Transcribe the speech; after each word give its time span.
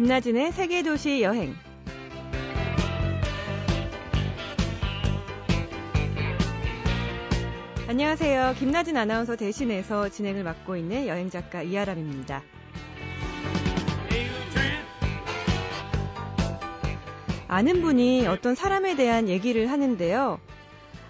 김나진의 0.00 0.52
세계도시 0.52 1.20
여행. 1.20 1.54
안녕하세요. 7.86 8.54
김나진 8.58 8.96
아나운서 8.96 9.36
대신해서 9.36 10.08
진행을 10.08 10.42
맡고 10.42 10.76
있는 10.76 11.06
여행작가 11.06 11.62
이아람입니다. 11.62 12.42
아는 17.48 17.82
분이 17.82 18.26
어떤 18.26 18.54
사람에 18.54 18.96
대한 18.96 19.28
얘기를 19.28 19.70
하는데요. 19.70 20.40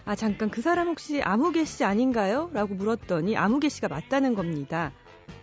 아, 0.05 0.17
잠깐 0.17 0.51
그 0.51 0.63
사람 0.63 0.89
혹시 0.89 1.23
아무개 1.23 1.65
씨 1.65 1.85
아닌가요? 1.85 2.51
라고 2.53 2.75
물었더니 2.75 3.37
아무개 3.37 3.69
씨가 3.69 3.87
맞다는 3.87 4.35
겁니다. 4.35 4.91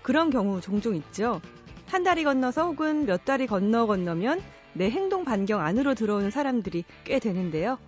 그런 0.02 0.32
경우 0.32 0.60
종종 0.60 0.98
있죠. 0.98 1.40
한 1.88 2.04
달이 2.04 2.24
건너서 2.24 2.66
혹은 2.66 3.06
몇 3.06 3.26
달이 3.26 3.48
건너 3.48 3.86
건너면 3.86 4.42
내 4.74 4.90
행동 4.90 5.24
반경 5.26 5.62
안으로 5.62 5.96
들어오는 5.96 6.30
사람들이 6.32 6.84
꽤 7.06 7.20
되는데요. 7.20 7.80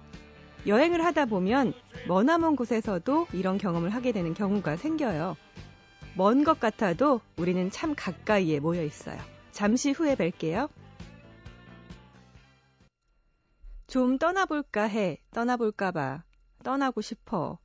여행을 0.65 1.03
하다 1.05 1.25
보면 1.25 1.73
머나먼 2.07 2.55
곳에서도 2.55 3.27
이런 3.33 3.57
경험을 3.57 3.91
하게 3.91 4.11
되는 4.11 4.33
경우가 4.33 4.77
생겨요. 4.77 5.37
먼 6.15 6.43
것 6.43 6.59
같아도 6.59 7.21
우리는 7.37 7.69
참 7.69 7.93
가까이에 7.95 8.59
모여 8.59 8.83
있어요. 8.83 9.17
잠시 9.51 9.91
후에 9.91 10.15
뵐게요. 10.15 10.69
좀 13.87 14.17
떠나볼까 14.17 14.83
해, 14.83 15.19
떠나볼까 15.31 15.91
봐, 15.91 16.23
떠나고 16.63 17.01
싶어. 17.01 17.57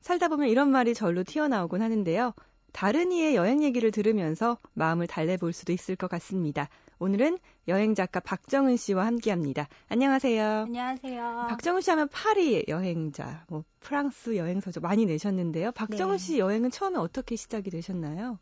살다 0.00 0.28
보면 0.28 0.48
이런 0.48 0.70
말이 0.70 0.92
절로 0.92 1.24
튀어나오곤 1.24 1.82
하는데요. 1.82 2.34
다른 2.74 3.12
이의 3.12 3.36
여행 3.36 3.62
얘기를 3.62 3.92
들으면서 3.92 4.58
마음을 4.72 5.06
달래볼 5.06 5.52
수도 5.52 5.72
있을 5.72 5.94
것 5.94 6.10
같습니다. 6.10 6.68
오늘은 6.98 7.38
여행 7.68 7.94
작가 7.94 8.18
박정은 8.18 8.76
씨와 8.76 9.06
함께 9.06 9.30
합니다. 9.30 9.68
안녕하세요. 9.88 10.64
안녕하세요. 10.66 11.46
박정은 11.50 11.82
씨 11.82 11.90
하면 11.90 12.08
파리 12.08 12.64
여행자, 12.66 13.44
뭐 13.48 13.62
프랑스 13.78 14.36
여행서적 14.36 14.82
많이 14.82 15.06
내셨는데요. 15.06 15.70
박정은 15.70 16.16
네. 16.16 16.18
씨 16.18 16.38
여행은 16.40 16.72
처음에 16.72 16.98
어떻게 16.98 17.36
시작이 17.36 17.70
되셨나요? 17.70 18.40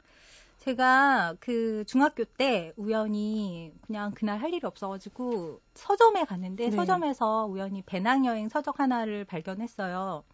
제가 0.61 1.37
그 1.39 1.85
중학교 1.87 2.25
때 2.25 2.73
우연히 2.77 3.75
그냥 3.87 4.13
그날 4.13 4.41
할 4.41 4.55
일이 4.55 4.67
없어가지고 4.67 5.61
서점에 5.75 6.25
갔는데 6.25 6.71
네. 6.71 6.77
서점에서 6.77 7.49
우연히 7.51 7.83
배낭여행 7.83 8.49
서적 8.49 8.81
하나를 8.81 9.27
발견했어요. 9.27 10.25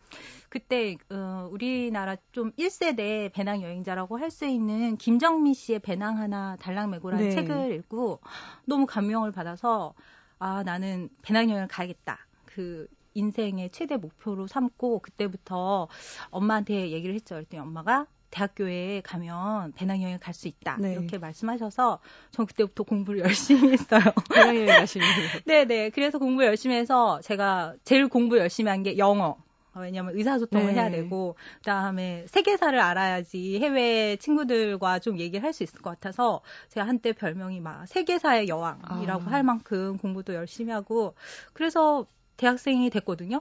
그때 0.48 0.96
어, 1.10 1.48
우리나라 1.50 2.16
좀 2.32 2.52
1세대 2.52 3.30
배낭 3.32 3.62
여행자라고 3.62 4.18
할 4.18 4.30
수 4.30 4.46
있는 4.46 4.96
김정미 4.96 5.54
씨의 5.54 5.78
배낭 5.80 6.18
하나 6.18 6.56
달랑 6.56 6.90
메고라는 6.90 7.28
네. 7.28 7.34
책을 7.34 7.72
읽고 7.74 8.20
너무 8.64 8.86
감명을 8.86 9.32
받아서 9.32 9.94
아 10.38 10.62
나는 10.62 11.08
배낭 11.22 11.50
여행을 11.50 11.68
가야겠다. 11.68 12.18
그 12.46 12.86
인생의 13.14 13.70
최대 13.70 13.96
목표로 13.96 14.46
삼고 14.46 15.00
그때부터 15.00 15.88
엄마한테 16.30 16.90
얘기를 16.90 17.14
했죠. 17.14 17.34
그랬더니 17.36 17.60
엄마가 17.60 18.06
대학교에 18.30 19.00
가면 19.04 19.72
배낭여행 19.72 20.18
갈 20.20 20.34
수 20.34 20.48
있다. 20.48 20.76
네. 20.78 20.92
이렇게 20.92 21.16
말씀하셔서 21.18 21.98
전 22.30 22.46
그때부터 22.46 22.84
공부를 22.84 23.20
열심히 23.20 23.70
했어요. 23.72 24.02
배낭여행 24.32 24.66
가시는 24.66 25.06
네네. 25.46 25.90
그래서 25.90 26.18
공부 26.18 26.44
열심히 26.44 26.76
해서 26.76 27.20
제가 27.22 27.74
제일 27.84 28.08
공부 28.08 28.38
열심히 28.38 28.70
한 28.70 28.82
게 28.82 28.98
영어. 28.98 29.36
어, 29.74 29.80
왜냐면 29.80 30.16
의사소통을 30.16 30.68
네. 30.68 30.72
해야 30.74 30.90
되고 30.90 31.36
그다음에 31.58 32.24
세계사를 32.28 32.78
알아야지 32.78 33.58
해외 33.60 34.16
친구들과 34.16 34.98
좀 34.98 35.18
얘기를 35.18 35.44
할 35.44 35.52
수 35.52 35.62
있을 35.62 35.80
것 35.80 35.90
같아서 35.90 36.40
제가 36.68 36.86
한때 36.86 37.12
별명이 37.12 37.60
막 37.60 37.86
세계사의 37.86 38.48
여왕이라고 38.48 39.22
아. 39.24 39.32
할 39.32 39.42
만큼 39.42 39.98
공부도 39.98 40.34
열심히 40.34 40.72
하고 40.72 41.14
그래서 41.52 42.06
대학생이 42.36 42.90
됐거든요. 42.90 43.40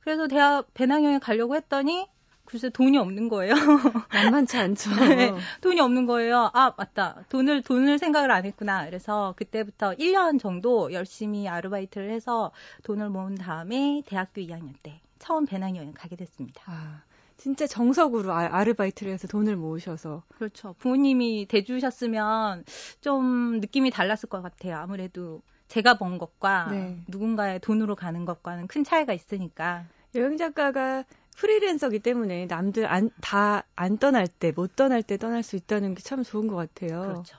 그래서 0.00 0.26
대학 0.26 0.72
배낭여행 0.74 1.20
가려고 1.20 1.54
했더니 1.56 2.08
글쎄 2.46 2.70
돈이 2.70 2.96
없는 2.96 3.28
거예요. 3.28 3.52
만만치 4.14 4.56
않죠. 4.56 4.94
네. 4.94 5.34
돈이 5.60 5.80
없는 5.80 6.06
거예요. 6.06 6.50
아, 6.54 6.72
맞다. 6.78 7.24
돈을, 7.28 7.60
돈을 7.62 7.98
생각을 7.98 8.30
안 8.30 8.46
했구나. 8.46 8.86
그래서 8.86 9.34
그때부터 9.36 9.92
1년 9.96 10.40
정도 10.40 10.90
열심히 10.94 11.46
아르바이트를 11.46 12.10
해서 12.10 12.50
돈을 12.84 13.10
모은 13.10 13.34
다음에 13.34 14.02
대학교 14.06 14.40
2학년 14.40 14.72
때 14.82 14.98
처음 15.18 15.46
배낭여행 15.46 15.92
가게 15.94 16.16
됐습니다. 16.16 16.62
아, 16.66 17.02
진짜 17.36 17.66
정석으로 17.66 18.32
아, 18.32 18.48
아르바이트를 18.50 19.12
해서 19.12 19.28
돈을 19.28 19.56
모으셔서 19.56 20.22
그렇죠. 20.36 20.74
부모님이 20.78 21.46
대주셨으면 21.48 22.64
좀 23.00 23.60
느낌이 23.60 23.90
달랐을 23.90 24.28
것 24.28 24.42
같아요. 24.42 24.76
아무래도 24.76 25.42
제가 25.68 25.98
번 25.98 26.18
것과 26.18 26.68
네. 26.70 26.98
누군가의 27.08 27.60
돈으로 27.60 27.94
가는 27.94 28.24
것과는 28.24 28.66
큰 28.66 28.84
차이가 28.84 29.12
있으니까. 29.12 29.84
여행 30.14 30.36
작가가 30.38 31.04
프리랜서기 31.36 32.00
때문에 32.00 32.46
남들 32.46 32.86
안, 32.86 33.10
다 33.20 33.62
안 33.76 33.98
떠날 33.98 34.26
때, 34.26 34.50
못 34.50 34.74
떠날 34.74 35.02
때 35.02 35.16
떠날 35.18 35.42
수 35.42 35.54
있다는 35.56 35.94
게 35.94 36.02
참 36.02 36.24
좋은 36.24 36.48
것 36.48 36.56
같아요. 36.56 37.02
그렇죠. 37.02 37.36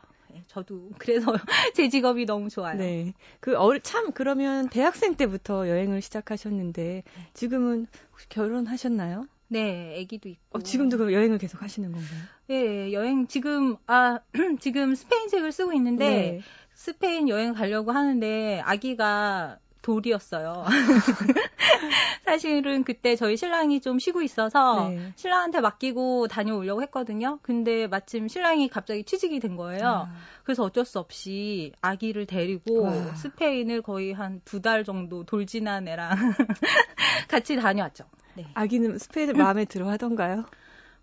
네, 0.49 0.53
저도 0.53 0.89
그래서 0.97 1.33
제 1.75 1.89
직업이 1.89 2.25
너무 2.25 2.49
좋아요. 2.49 2.77
네. 2.77 3.13
그, 3.39 3.55
어, 3.57 3.77
참, 3.79 4.11
그러면 4.11 4.67
대학생 4.69 5.15
때부터 5.15 5.69
여행을 5.69 6.01
시작하셨는데, 6.01 7.03
지금은 7.33 7.87
혹시 8.11 8.27
결혼하셨나요? 8.29 9.27
네, 9.47 9.99
아기도 10.01 10.29
있고. 10.29 10.57
어, 10.57 10.59
지금도 10.59 10.97
그럼 10.97 11.13
여행을 11.13 11.37
계속 11.37 11.61
하시는 11.61 11.91
건가요? 11.91 12.21
예, 12.49 12.91
여행 12.91 13.27
지금 13.27 13.77
아 13.85 14.19
지금 14.59 14.95
스페인 14.95 15.27
책을 15.29 15.51
쓰고 15.51 15.73
있는데 15.73 16.05
네. 16.05 16.41
스페인 16.73 17.29
여행 17.29 17.53
가려고 17.53 17.91
하는데 17.91 18.61
아기가 18.63 19.59
돌이었어요. 19.81 20.65
사실은 22.25 22.83
그때 22.83 23.15
저희 23.15 23.37
신랑이 23.37 23.81
좀 23.81 23.97
쉬고 23.99 24.21
있어서 24.21 24.89
네. 24.89 25.13
신랑한테 25.15 25.61
맡기고 25.61 26.27
다녀오려고 26.27 26.81
했거든요. 26.83 27.39
근데 27.41 27.87
마침 27.87 28.27
신랑이 28.27 28.67
갑자기 28.69 29.03
취직이 29.03 29.39
된 29.39 29.55
거예요. 29.55 29.87
아, 29.87 30.11
그래서 30.43 30.63
어쩔 30.63 30.85
수 30.85 30.99
없이 30.99 31.71
아기를 31.81 32.25
데리고 32.25 32.83
와. 32.83 33.15
스페인을 33.15 33.81
거의 33.81 34.13
한 34.13 34.41
두 34.45 34.61
달 34.61 34.83
정도 34.83 35.23
돌진한 35.23 35.87
애랑 35.87 36.09
같이 37.29 37.55
다녀왔죠. 37.55 38.03
네. 38.35 38.45
아기는 38.53 38.97
스페인을 38.97 39.33
마음에 39.35 39.65
들어 39.65 39.89
하던가요? 39.89 40.45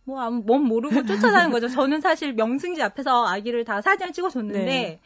뭐, 0.04 0.20
아무, 0.20 0.42
뭔 0.44 0.62
모르고 0.62 1.04
쫓아다는 1.06 1.50
거죠. 1.50 1.68
저는 1.68 2.00
사실 2.00 2.32
명승지 2.34 2.82
앞에서 2.82 3.26
아기를 3.26 3.64
다 3.64 3.80
사진을 3.82 4.12
찍어줬는데, 4.12 4.64
네. 4.64 5.00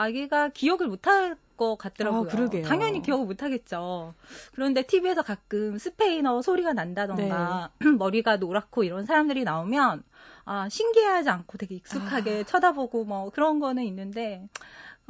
아기가 0.00 0.48
기억을 0.48 0.88
못할 0.88 1.36
것 1.58 1.76
같더라고요. 1.76 2.22
아, 2.22 2.24
그러게요. 2.24 2.64
당연히 2.64 3.02
기억을 3.02 3.26
못하겠죠. 3.26 4.14
그런데 4.54 4.82
TV에서 4.82 5.22
가끔 5.22 5.76
스페인어 5.76 6.40
소리가 6.40 6.72
난다던가, 6.72 7.70
네. 7.78 7.88
머리가 7.98 8.36
노랗고 8.36 8.84
이런 8.84 9.04
사람들이 9.04 9.44
나오면, 9.44 10.02
아, 10.46 10.68
신기해하지 10.70 11.28
않고 11.28 11.58
되게 11.58 11.74
익숙하게 11.74 12.40
아. 12.40 12.42
쳐다보고 12.44 13.04
뭐 13.04 13.28
그런 13.28 13.60
거는 13.60 13.82
있는데, 13.84 14.48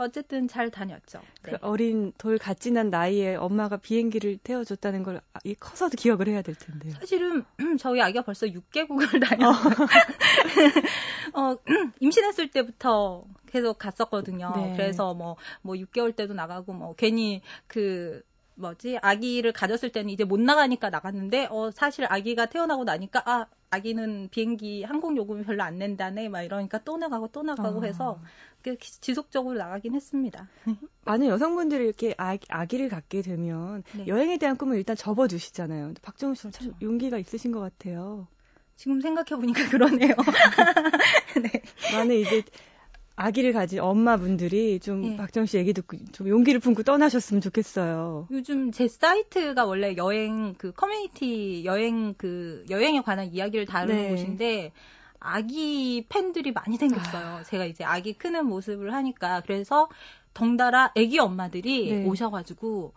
어쨌든 0.00 0.48
잘 0.48 0.70
다녔죠. 0.70 1.20
그 1.42 1.50
네. 1.50 1.58
어린 1.60 2.12
돌 2.16 2.38
갓진한 2.38 2.90
나이에 2.90 3.36
엄마가 3.36 3.76
비행기를 3.76 4.38
태워줬다는 4.38 5.02
걸 5.02 5.20
커서도 5.58 5.96
기억을 5.96 6.28
해야 6.28 6.42
될 6.42 6.54
텐데요. 6.54 6.94
사실은 6.94 7.44
저희 7.78 8.00
아기가 8.00 8.22
벌써 8.22 8.46
6개국을 8.46 9.20
다녔어요. 9.28 9.74
어, 11.34 11.56
임신했을 12.00 12.50
때부터 12.50 13.24
계속 13.46 13.78
갔었거든요. 13.78 14.52
네. 14.56 14.72
그래서 14.76 15.14
뭐, 15.14 15.36
뭐 15.62 15.74
6개월 15.76 16.16
때도 16.16 16.34
나가고 16.34 16.72
뭐 16.72 16.94
괜히 16.94 17.42
그 17.66 18.22
뭐지 18.54 18.98
아기를 19.00 19.52
가졌을 19.52 19.90
때는 19.90 20.10
이제 20.10 20.24
못 20.24 20.38
나가니까 20.38 20.90
나갔는데 20.90 21.48
어 21.50 21.70
사실 21.70 22.06
아기가 22.08 22.46
태어나고 22.46 22.84
나니까 22.84 23.22
아 23.24 23.46
아기는 23.70 24.28
비행기 24.30 24.82
항공 24.82 25.16
요금이 25.16 25.44
별로 25.44 25.62
안 25.62 25.78
낸다네 25.78 26.28
막 26.28 26.42
이러니까 26.42 26.82
또 26.84 26.96
나가고 26.98 27.28
또 27.28 27.42
나가고 27.42 27.82
아. 27.82 27.84
해서 27.84 28.20
그 28.62 28.76
지속적으로 28.78 29.56
나가긴 29.56 29.94
했습니다. 29.94 30.48
많은 31.04 31.28
여성분들이 31.28 31.84
이렇게 31.84 32.14
아기, 32.18 32.46
아기를 32.50 32.88
갖게 32.88 33.22
되면 33.22 33.82
네. 33.96 34.06
여행에 34.06 34.38
대한 34.38 34.56
꿈을 34.56 34.76
일단 34.76 34.96
접어두시잖아요. 34.96 35.94
박정우 36.02 36.34
씨는 36.34 36.52
참 36.52 36.66
그렇죠. 36.66 36.84
용기가 36.84 37.18
있으신 37.18 37.52
것 37.52 37.60
같아요. 37.60 38.26
지금 38.76 39.00
생각해 39.00 39.38
보니까 39.40 39.68
그러네요. 39.68 40.14
네. 41.42 41.62
많은 41.92 42.16
이제 42.16 42.42
아기를 43.20 43.52
가진 43.52 43.80
엄마분들이 43.80 44.80
좀 44.80 45.02
네. 45.02 45.16
박정우 45.16 45.46
씨 45.46 45.58
얘기 45.58 45.74
듣고 45.74 45.98
좀 46.12 46.28
용기를 46.28 46.58
품고 46.60 46.84
떠나셨으면 46.84 47.42
좋겠어요. 47.42 48.28
요즘 48.30 48.72
제 48.72 48.88
사이트가 48.88 49.66
원래 49.66 49.94
여행 49.96 50.54
그 50.56 50.72
커뮤니티 50.72 51.62
여행 51.66 52.14
그 52.14 52.64
여행에 52.70 53.02
관한 53.02 53.26
이야기를 53.26 53.66
다루는 53.66 54.02
네. 54.04 54.08
곳인데 54.08 54.72
아기 55.18 56.06
팬들이 56.08 56.52
많이 56.52 56.78
생겼어요. 56.78 57.42
제가 57.44 57.66
이제 57.66 57.84
아기 57.84 58.14
크는 58.14 58.46
모습을 58.46 58.94
하니까 58.94 59.42
그래서 59.44 59.88
덩달아 60.32 60.92
아기 60.96 61.18
엄마들이 61.18 61.90
네. 61.90 62.04
오셔가지고 62.06 62.94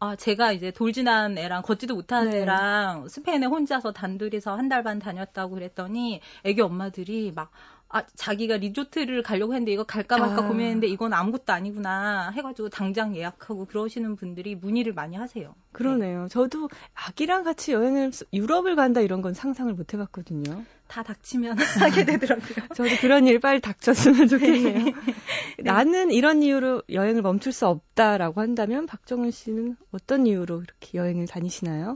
아, 0.00 0.16
제가 0.16 0.52
이제 0.52 0.70
돌진한 0.70 1.38
애랑 1.38 1.62
걷지도 1.62 1.94
못하는 1.94 2.30
네. 2.30 2.42
애랑 2.42 3.08
스페인에 3.08 3.46
혼자서 3.46 3.92
단둘이서 3.92 4.54
한 4.54 4.68
달 4.68 4.82
반 4.84 4.98
다녔다고 4.98 5.54
그랬더니 5.54 6.20
애기 6.44 6.60
엄마들이 6.60 7.32
막 7.34 7.50
아, 7.94 8.02
자기가 8.16 8.56
리조트를 8.56 9.22
가려고 9.22 9.54
했는데 9.54 9.70
이거 9.70 9.84
갈까 9.84 10.18
말까 10.18 10.42
아. 10.42 10.48
고민했는데 10.48 10.88
이건 10.88 11.12
아무것도 11.12 11.52
아니구나 11.52 12.30
해가지고 12.30 12.68
당장 12.68 13.14
예약하고 13.14 13.66
그러시는 13.66 14.16
분들이 14.16 14.56
문의를 14.56 14.94
많이 14.94 15.14
하세요. 15.14 15.54
그러네요. 15.70 16.26
저도 16.28 16.68
아기랑 16.92 17.44
같이 17.44 17.70
여행을 17.70 18.10
유럽을 18.32 18.74
간다 18.74 19.00
이런 19.00 19.22
건 19.22 19.32
상상을 19.32 19.72
못 19.74 19.94
해봤거든요. 19.94 20.64
다 20.88 21.04
닥치면 21.04 21.56
하게 21.78 22.04
되더라고요. 22.04 22.66
저도 22.74 22.90
그런 23.00 23.28
일 23.28 23.38
빨리 23.38 23.60
닥쳤으면 23.60 24.26
좋겠네요. 24.26 24.84
네. 25.62 25.62
나는 25.62 26.10
이런 26.10 26.42
이유로 26.42 26.82
여행을 26.90 27.22
멈출 27.22 27.52
수 27.52 27.68
없다라고 27.68 28.40
한다면 28.40 28.86
박정은 28.86 29.30
씨는 29.30 29.76
어떤 29.92 30.26
이유로 30.26 30.62
이렇게 30.62 30.98
여행을 30.98 31.28
다니시나요? 31.28 31.94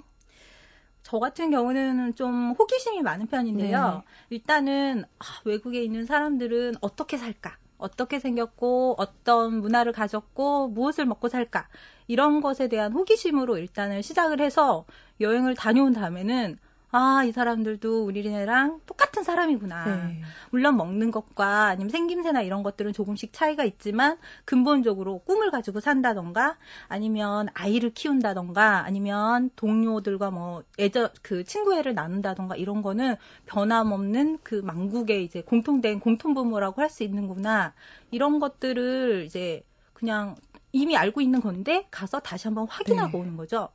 저 1.08 1.18
같은 1.18 1.50
경우는 1.50 2.16
좀 2.16 2.50
호기심이 2.50 3.00
많은 3.00 3.28
편인데요. 3.28 4.02
네. 4.04 4.36
일단은 4.36 5.04
아, 5.18 5.24
외국에 5.46 5.82
있는 5.82 6.04
사람들은 6.04 6.74
어떻게 6.82 7.16
살까? 7.16 7.56
어떻게 7.78 8.18
생겼고 8.18 8.96
어떤 8.98 9.60
문화를 9.62 9.92
가졌고 9.92 10.68
무엇을 10.68 11.06
먹고 11.06 11.28
살까? 11.28 11.68
이런 12.08 12.42
것에 12.42 12.68
대한 12.68 12.92
호기심으로 12.92 13.56
일단은 13.56 14.02
시작을 14.02 14.42
해서 14.42 14.84
여행을 15.20 15.54
다녀온 15.54 15.94
다음에는 15.94 16.58
아, 16.90 17.22
이 17.24 17.32
사람들도 17.32 18.04
우리네랑 18.06 18.80
똑같은 18.86 19.22
사람이구나. 19.22 19.84
네. 19.84 20.22
물론 20.50 20.78
먹는 20.78 21.10
것과 21.10 21.66
아니면 21.66 21.90
생김새나 21.90 22.40
이런 22.40 22.62
것들은 22.62 22.94
조금씩 22.94 23.32
차이가 23.34 23.62
있지만 23.64 24.16
근본적으로 24.46 25.18
꿈을 25.18 25.50
가지고 25.50 25.80
산다던가 25.80 26.56
아니면 26.88 27.48
아이를 27.52 27.90
키운다던가 27.90 28.84
아니면 28.86 29.50
동료들과 29.56 30.30
뭐 30.30 30.62
애저 30.78 31.10
그 31.20 31.44
친구애를 31.44 31.94
나눈다던가 31.94 32.56
이런 32.56 32.80
거는 32.80 33.16
변함없는 33.44 34.38
그 34.42 34.54
망국의 34.64 35.24
이제 35.24 35.42
공통된 35.42 36.00
공통분모라고 36.00 36.80
할 36.80 36.88
수 36.88 37.02
있는구나. 37.04 37.74
이런 38.10 38.40
것들을 38.40 39.24
이제 39.26 39.62
그냥 39.92 40.36
이미 40.72 40.96
알고 40.96 41.20
있는 41.20 41.40
건데 41.42 41.86
가서 41.90 42.20
다시 42.20 42.46
한번 42.48 42.66
확인하고 42.66 43.18
네. 43.18 43.22
오는 43.24 43.36
거죠. 43.36 43.68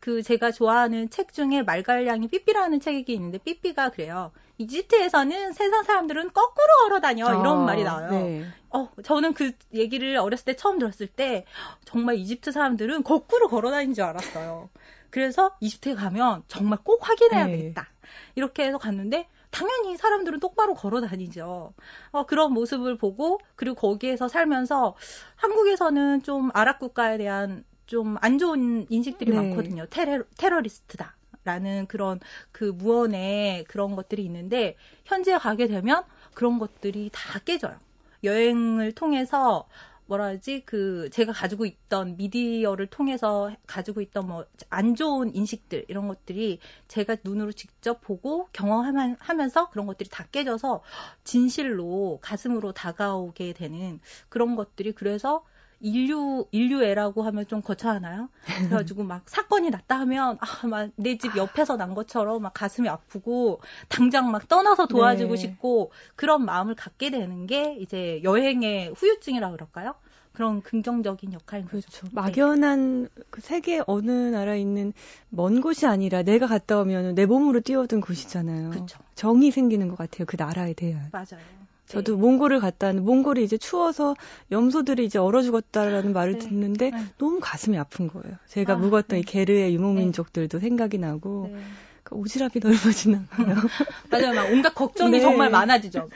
그 0.00 0.22
제가 0.22 0.50
좋아하는 0.50 1.10
책 1.10 1.32
중에 1.32 1.62
말갈량이 1.62 2.28
삐삐라는 2.28 2.80
책이 2.80 3.12
있는데 3.12 3.38
삐삐가 3.38 3.90
그래요. 3.90 4.32
이집트에서는 4.58 5.52
세상 5.52 5.84
사람들은 5.84 6.32
거꾸로 6.32 6.68
걸어 6.84 7.00
다녀 7.00 7.26
이런 7.26 7.46
아, 7.46 7.64
말이 7.64 7.84
나와요. 7.84 8.10
네. 8.10 8.46
어, 8.70 8.88
저는 9.02 9.34
그 9.34 9.52
얘기를 9.74 10.16
어렸을 10.16 10.46
때 10.46 10.56
처음 10.56 10.78
들었을 10.78 11.06
때 11.06 11.44
정말 11.84 12.16
이집트 12.16 12.52
사람들은 12.52 13.02
거꾸로 13.04 13.48
걸어 13.48 13.70
다니는 13.70 13.94
줄 13.94 14.04
알았어요. 14.04 14.70
그래서 15.10 15.56
이집트에 15.60 15.94
가면 15.94 16.44
정말 16.48 16.78
꼭 16.82 17.06
확인해야 17.06 17.46
네. 17.46 17.56
되겠다. 17.56 17.88
이렇게 18.34 18.64
해서 18.64 18.78
갔는데 18.78 19.28
당연히 19.50 19.96
사람들은 19.96 20.40
똑바로 20.40 20.74
걸어 20.74 21.00
다니죠. 21.00 21.72
어, 22.12 22.26
그런 22.26 22.52
모습을 22.52 22.96
보고 22.96 23.40
그리고 23.56 23.76
거기에서 23.76 24.28
살면서 24.28 24.94
한국에서는 25.36 26.22
좀 26.22 26.50
아랍 26.54 26.78
국가에 26.78 27.18
대한 27.18 27.64
좀 27.90 28.16
안 28.20 28.38
좋은 28.38 28.86
인식들이 28.88 29.32
네. 29.32 29.36
많거든요. 29.36 29.86
테러, 29.90 30.22
테러리스트다. 30.38 31.16
라는 31.42 31.86
그런 31.86 32.20
그 32.52 32.64
무언의 32.64 33.64
그런 33.64 33.96
것들이 33.96 34.22
있는데 34.26 34.76
현지에 35.06 35.38
가게 35.38 35.66
되면 35.66 36.04
그런 36.34 36.58
것들이 36.58 37.08
다 37.12 37.38
깨져요. 37.38 37.78
여행을 38.24 38.92
통해서 38.92 39.66
뭐라 40.06 40.26
하지 40.26 40.62
그 40.66 41.08
제가 41.10 41.32
가지고 41.32 41.64
있던 41.64 42.16
미디어를 42.18 42.88
통해서 42.88 43.50
가지고 43.66 44.00
있던 44.02 44.26
뭐 44.26 44.44
안 44.68 44.94
좋은 44.94 45.34
인식들 45.34 45.86
이런 45.88 46.08
것들이 46.08 46.58
제가 46.88 47.16
눈으로 47.24 47.52
직접 47.52 48.00
보고 48.02 48.48
경험하면서 48.52 49.70
그런 49.70 49.86
것들이 49.86 50.10
다 50.10 50.26
깨져서 50.30 50.82
진실로 51.24 52.18
가슴으로 52.22 52.72
다가오게 52.72 53.54
되는 53.54 53.98
그런 54.28 54.56
것들이 54.56 54.92
그래서 54.92 55.44
인류 55.80 56.46
인류애라고 56.50 57.22
하면 57.22 57.46
좀 57.46 57.62
거창하나요? 57.62 58.28
그래가지고 58.58 59.02
막 59.04 59.28
사건이 59.28 59.70
났다 59.70 59.98
하면 60.00 60.38
아 60.40 60.66
막 60.66 60.90
내 60.96 61.16
집 61.18 61.36
옆에서 61.36 61.76
난 61.76 61.94
것처럼 61.94 62.42
막 62.42 62.52
가슴이 62.54 62.88
아프고 62.88 63.60
당장 63.88 64.30
막 64.30 64.46
떠나서 64.48 64.86
도와주고 64.86 65.34
네. 65.34 65.40
싶고 65.40 65.90
그런 66.16 66.44
마음을 66.44 66.74
갖게 66.74 67.10
되는 67.10 67.46
게 67.46 67.74
이제 67.76 68.20
여행의 68.22 68.92
후유증이라 68.96 69.50
그럴까요? 69.52 69.94
그런 70.32 70.62
긍정적인 70.62 71.32
역할인 71.32 71.64
거죠. 71.66 71.80
그렇죠. 71.88 72.06
네. 72.06 72.12
막연한 72.14 73.08
그 73.30 73.40
세계 73.40 73.82
어느 73.86 74.10
나라에 74.10 74.60
있는 74.60 74.92
먼 75.28 75.60
곳이 75.60 75.86
아니라 75.86 76.22
내가 76.22 76.46
갔다 76.46 76.78
오면 76.80 77.14
내 77.16 77.26
몸으로 77.26 77.60
뛰어든 77.60 78.00
곳이잖아요. 78.00 78.70
그렇죠. 78.70 78.98
정이 79.16 79.50
생기는 79.50 79.88
것 79.88 79.98
같아요. 79.98 80.26
그 80.26 80.36
나라에 80.38 80.72
대한. 80.74 81.08
맞아요. 81.12 81.42
저도 81.90 82.14
네. 82.14 82.20
몽골을 82.20 82.60
갔다 82.60 82.86
왔는데 82.86 83.04
몽골이 83.04 83.42
이제 83.42 83.58
추워서 83.58 84.14
염소들이 84.52 85.04
이제 85.04 85.18
얼어 85.18 85.42
죽었다라는 85.42 86.12
말을 86.12 86.34
네. 86.34 86.38
듣는데 86.38 86.90
네. 86.90 87.04
너무 87.18 87.40
가슴이 87.40 87.76
아픈 87.78 88.06
거예요. 88.06 88.36
제가 88.48 88.74
아, 88.74 88.76
묵었던 88.76 89.16
네. 89.16 89.18
이 89.20 89.22
게르의 89.22 89.74
유목민족들도 89.74 90.60
생각이 90.60 90.98
나고 90.98 91.50
네. 91.52 91.60
그 92.04 92.14
오지랖이 92.14 92.62
넓어지나 92.62 93.24
봐요. 93.28 93.56
맞아요. 94.10 94.34
막 94.34 94.52
온갖 94.52 94.74
걱정이 94.74 95.10
네. 95.10 95.20
정말 95.20 95.50
많아지죠. 95.50 96.08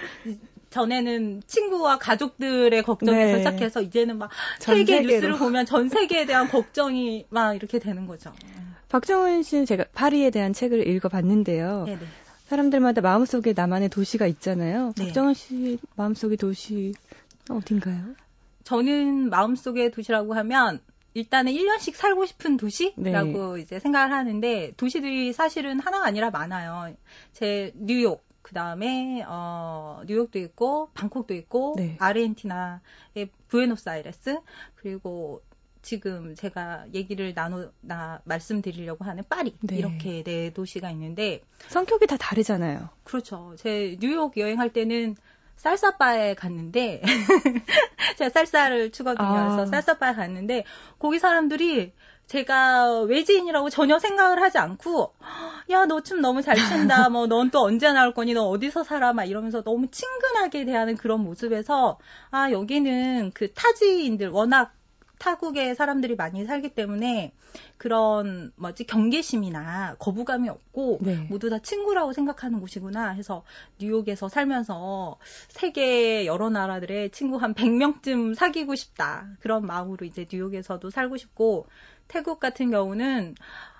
전에는 0.70 1.42
친구와 1.46 1.98
가족들의 1.98 2.82
걱정에서 2.82 3.32
네. 3.32 3.38
시작해서 3.38 3.80
이제는 3.80 4.18
막전 4.18 4.76
세계 4.76 4.96
세계로. 4.96 5.12
뉴스를 5.12 5.38
보면 5.38 5.66
전 5.66 5.88
세계에 5.88 6.26
대한 6.26 6.48
걱정이 6.48 7.26
막 7.30 7.54
이렇게 7.54 7.78
되는 7.78 8.06
거죠. 8.06 8.32
박정은 8.88 9.42
씨는 9.42 9.66
제가 9.66 9.84
파리에 9.92 10.30
대한 10.30 10.52
책을 10.52 10.86
읽어봤는데요. 10.88 11.84
네네. 11.86 11.98
사람들마다 12.44 13.00
마음속에 13.00 13.52
나만의 13.54 13.88
도시가 13.88 14.26
있잖아요. 14.26 14.92
네. 14.96 15.06
박정은 15.06 15.34
씨 15.34 15.78
마음속의 15.96 16.36
도시 16.36 16.94
어딘가요? 17.50 18.14
저는 18.64 19.30
마음속의 19.30 19.90
도시라고 19.90 20.34
하면 20.34 20.80
일단은 21.14 21.52
1년씩 21.52 21.94
살고 21.94 22.26
싶은 22.26 22.52
네. 22.52 22.56
도시라고 22.56 23.58
이제 23.58 23.78
생각을 23.78 24.12
하는데 24.12 24.72
도시들이 24.76 25.32
사실은 25.32 25.80
하나가 25.80 26.06
아니라 26.06 26.30
많아요. 26.30 26.94
제 27.32 27.72
뉴욕 27.76 28.24
그 28.42 28.52
다음에 28.52 29.24
어 29.26 30.02
뉴욕도 30.06 30.38
있고 30.38 30.90
방콕도 30.92 31.34
있고 31.34 31.74
네. 31.78 31.96
아르헨티나의 31.98 33.30
부에노스아이레스 33.48 34.38
그리고 34.74 35.42
지금 35.84 36.34
제가 36.34 36.86
얘기를 36.94 37.34
나누 37.34 37.70
나 37.82 38.20
말씀드리려고 38.24 39.04
하는 39.04 39.22
파리 39.28 39.54
네. 39.60 39.76
이렇게 39.76 40.22
네 40.24 40.50
도시가 40.52 40.90
있는데 40.92 41.42
성격이 41.68 42.06
다 42.06 42.16
다르잖아요. 42.16 42.88
그렇죠. 43.04 43.54
제 43.58 43.96
뉴욕 44.00 44.36
여행할 44.36 44.72
때는 44.72 45.14
쌀사바에 45.56 46.34
갔는데 46.34 47.02
제가 48.18 48.30
쌀사를 48.30 48.90
추거든요. 48.92 49.26
아. 49.26 49.44
그래서 49.56 49.66
쌀사바에 49.70 50.14
갔는데 50.14 50.64
거기 50.98 51.18
사람들이 51.18 51.92
제가 52.26 53.02
외지인이라고 53.02 53.68
전혀 53.68 53.98
생각을 53.98 54.40
하지 54.40 54.56
않고 54.58 55.12
야 55.70 55.84
너 55.86 56.00
춤 56.00 56.20
너무 56.22 56.40
잘 56.42 56.56
춘다. 56.56 57.08
뭐 57.10 57.26
넌 57.26 57.50
또 57.50 57.62
언제 57.62 57.92
나올 57.92 58.14
거니? 58.14 58.32
너 58.32 58.44
어디서 58.48 58.82
살아? 58.84 59.12
막 59.12 59.24
이러면서 59.24 59.62
너무 59.62 59.88
친근하게 59.90 60.64
대하는 60.64 60.96
그런 60.96 61.20
모습에서 61.20 61.98
아 62.30 62.50
여기는 62.50 63.32
그 63.34 63.52
타지인들 63.52 64.28
워낙 64.30 64.72
타국의 65.18 65.74
사람들이 65.74 66.16
많이 66.16 66.44
살기 66.44 66.70
때문에 66.70 67.32
그런 67.76 68.52
뭐지 68.56 68.84
경계심이나 68.84 69.96
거부감이 69.98 70.48
없고 70.48 70.98
네. 71.02 71.26
모두 71.30 71.50
다 71.50 71.58
친구라고 71.58 72.12
생각하는 72.12 72.60
곳이구나 72.60 73.10
해서 73.10 73.44
뉴욕에서 73.78 74.28
살면서 74.28 75.18
세계 75.48 76.26
여러 76.26 76.50
나라들의 76.50 77.10
친구 77.10 77.36
한 77.36 77.54
100명쯤 77.54 78.34
사귀고 78.34 78.74
싶다. 78.74 79.28
그런 79.40 79.66
마음으로 79.66 80.04
이제 80.04 80.26
뉴욕에서도 80.30 80.90
살고 80.90 81.16
싶고 81.16 81.66
태국 82.08 82.40
같은 82.40 82.70
경우는 82.70 83.34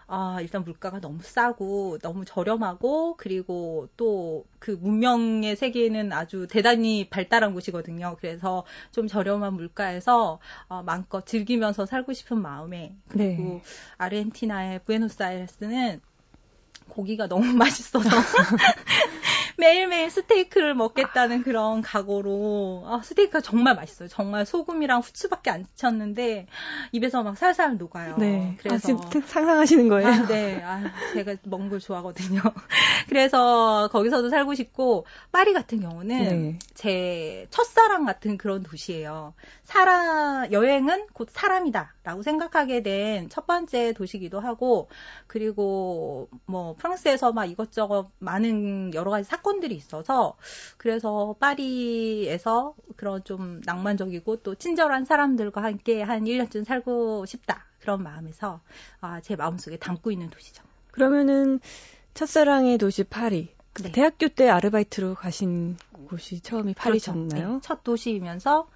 아, 0.07 0.39
일단 0.41 0.65
물가가 0.65 1.01
너무 1.01 1.23
싸고 1.23 1.99
너무 1.99 2.25
저렴하고 2.25 3.17
그리고 3.17 3.89
또 3.97 4.45
그 4.65 4.71
문명의 4.71 5.57
세계는 5.57 6.11
아주 6.15 6.47
대단히 6.49 7.11
발달한 7.11 7.53
곳이거든요. 7.53 8.17
그래서 8.19 8.65
좀 8.93 9.07
저렴한 9.07 9.53
물가에서 9.53 10.39
어, 10.69 10.83
마음껏 10.83 11.27
즐기면서 11.27 11.85
살고 11.85 12.15
싶은 12.15 12.41
마음에 12.41 12.97
그리고 13.09 13.61
네. 13.63 13.63
아르헨티나의 13.99 14.85
부에노스아이레스는 14.87 16.01
고기가 16.89 17.29
너무 17.29 17.45
맛있어서 17.53 18.09
매일매일 19.59 20.11
스테이크를 20.11 20.75
먹겠다는 20.75 21.43
그런 21.43 21.83
각오로 21.83 22.85
아, 22.87 23.01
스테이크가 23.03 23.41
정말 23.41 23.75
맛있어요. 23.75 24.09
정말 24.09 24.47
소금이랑 24.47 25.01
후추밖에 25.01 25.51
안 25.51 25.67
쳤는데 25.75 26.47
입에서 26.93 27.23
막 27.23 27.37
살살 27.37 27.77
녹아요. 27.77 28.17
네. 28.19 28.57
그래서 28.59 28.75
아, 28.77 28.79
지금 29.11 29.23
상상하시는 29.23 29.89
거예요? 29.89 30.09
아, 30.09 30.27
네. 30.27 30.63
아, 30.63 30.83
제가 31.13 31.37
먹는 31.45 31.71
걸 31.71 31.81
좋아하거든요. 31.81 32.41
그래서 33.09 33.89
거기서도 33.93 34.31
살고 34.31 34.55
싶고 34.55 35.07
파리 35.33 35.53
같은 35.53 35.81
경우는 35.81 36.19
네. 36.25 36.59
제 36.75 37.47
첫사랑 37.51 38.05
같은 38.05 38.39
그런 38.39 38.63
도시예요. 38.63 39.35
사람 39.65 40.51
여행은 40.53 41.07
곧 41.13 41.29
사람이다라고 41.31 42.23
생각하게 42.23 42.83
된 42.83 43.15
첫 43.35 43.47
번째 43.47 43.93
도시기도 43.93 44.39
하고 44.41 44.89
그리고 45.27 46.29
뭐 46.47 46.75
프랑스에서 46.77 47.33
막 47.33 47.47
이것저것 47.47 48.11
많은 48.19 48.95
여러 48.95 49.11
가지 49.11 49.29
사건 49.29 49.44
사건들이 49.45 49.77
있어서 49.77 50.37
그래서 50.79 51.37
파리에서 51.39 52.75
그런 52.97 53.23
좀 53.25 53.61
낭만적이고 53.65 54.37
또 54.37 54.55
친절한 54.55 55.05
사람들과 55.05 55.63
함께 55.63 56.03
한 56.03 56.25
1년쯤 56.25 56.65
살고 56.65 57.27
싶다. 57.27 57.67
그런 57.81 58.03
마음에서 58.03 58.61
아, 59.01 59.21
제 59.21 59.37
마음속에 59.37 59.77
담고 59.77 60.11
있는 60.11 60.31
도시죠. 60.31 60.65
그러면은 60.91 61.61
첫사랑의 62.15 62.79
도시 62.79 63.05
파리. 63.05 63.55
네. 63.83 63.93
대학교 63.93 64.29
때 64.29 64.49
아르바이트로 64.49 65.15
가신 65.15 65.77
곳이 66.09 66.41
처음이 66.41 66.75
파리셨나요? 66.75 67.29
그렇죠. 67.29 67.53
네. 67.55 67.61
첫 67.63 67.85
도시이면서 67.85 68.69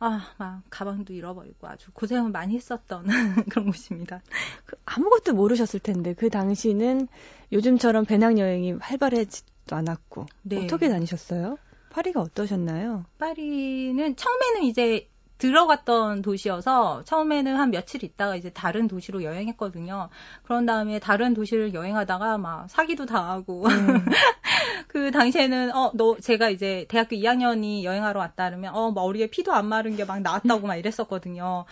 아, 0.00 0.30
막 0.38 0.62
가방도 0.70 1.12
잃어버리고 1.12 1.66
아주 1.66 1.90
고생을 1.92 2.30
많이 2.30 2.54
했었던 2.54 3.04
그런 3.50 3.70
곳입니다. 3.70 4.22
그 4.64 4.76
아무것도 4.84 5.34
모르셨을 5.34 5.80
텐데 5.80 6.14
그 6.14 6.30
당시는 6.30 7.08
요즘처럼 7.50 8.04
배낭 8.04 8.38
여행이 8.38 8.74
활발하지도 8.74 9.57
않았고 9.74 10.26
네. 10.42 10.64
어떻게 10.64 10.88
다니셨어요? 10.88 11.58
파리가 11.90 12.20
어떠셨나요? 12.20 13.04
파리는 13.18 14.16
처음에는 14.16 14.62
이제 14.64 15.08
들어갔던 15.38 16.22
도시여서 16.22 17.04
처음에는 17.04 17.56
한 17.56 17.70
며칠 17.70 18.02
있다가 18.04 18.36
이제 18.36 18.50
다른 18.50 18.88
도시로 18.88 19.22
여행했거든요. 19.22 20.08
그런 20.42 20.66
다음에 20.66 20.98
다른 20.98 21.32
도시를 21.32 21.74
여행하다가 21.74 22.38
막 22.38 22.68
사기도 22.68 23.06
당하고 23.06 23.64
음. 23.66 24.04
그 24.88 25.10
당시에는 25.10 25.70
어 25.74 25.92
너 25.94 26.16
제가 26.18 26.48
이제 26.48 26.86
대학교 26.88 27.14
2학년이 27.16 27.84
여행하러 27.84 28.18
왔다 28.20 28.48
그러면 28.48 28.74
어 28.74 28.90
머리에 28.90 29.26
피도 29.28 29.52
안 29.52 29.66
마른 29.66 29.96
게 29.96 30.04
막 30.04 30.20
나왔다고 30.22 30.66
막 30.66 30.76
이랬었거든요. 30.76 31.66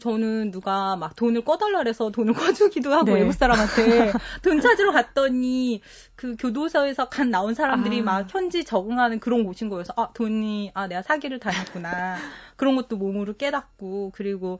저는 0.00 0.50
누가 0.50 0.96
막 0.96 1.14
돈을 1.16 1.44
꺼달라 1.44 1.78
그래서 1.78 2.10
돈을 2.10 2.34
꺼주기도 2.34 2.92
하고 2.92 3.04
네. 3.06 3.14
외국 3.14 3.32
사람한테 3.32 4.12
돈 4.42 4.60
찾으러 4.60 4.92
갔더니 4.92 5.80
그 6.16 6.36
교도소에서 6.36 7.08
간 7.08 7.30
나온 7.30 7.54
사람들이 7.54 8.00
아. 8.00 8.02
막 8.02 8.26
현지 8.34 8.64
적응하는 8.64 9.20
그런 9.20 9.44
곳인 9.44 9.68
거여서 9.70 9.92
아 9.96 10.08
돈이 10.14 10.72
아 10.74 10.86
내가 10.88 11.02
사기를 11.02 11.38
당했구나 11.38 12.16
그런 12.56 12.74
것도 12.76 12.96
몸으로 12.96 13.36
깨닫고 13.36 14.12
그리고 14.14 14.58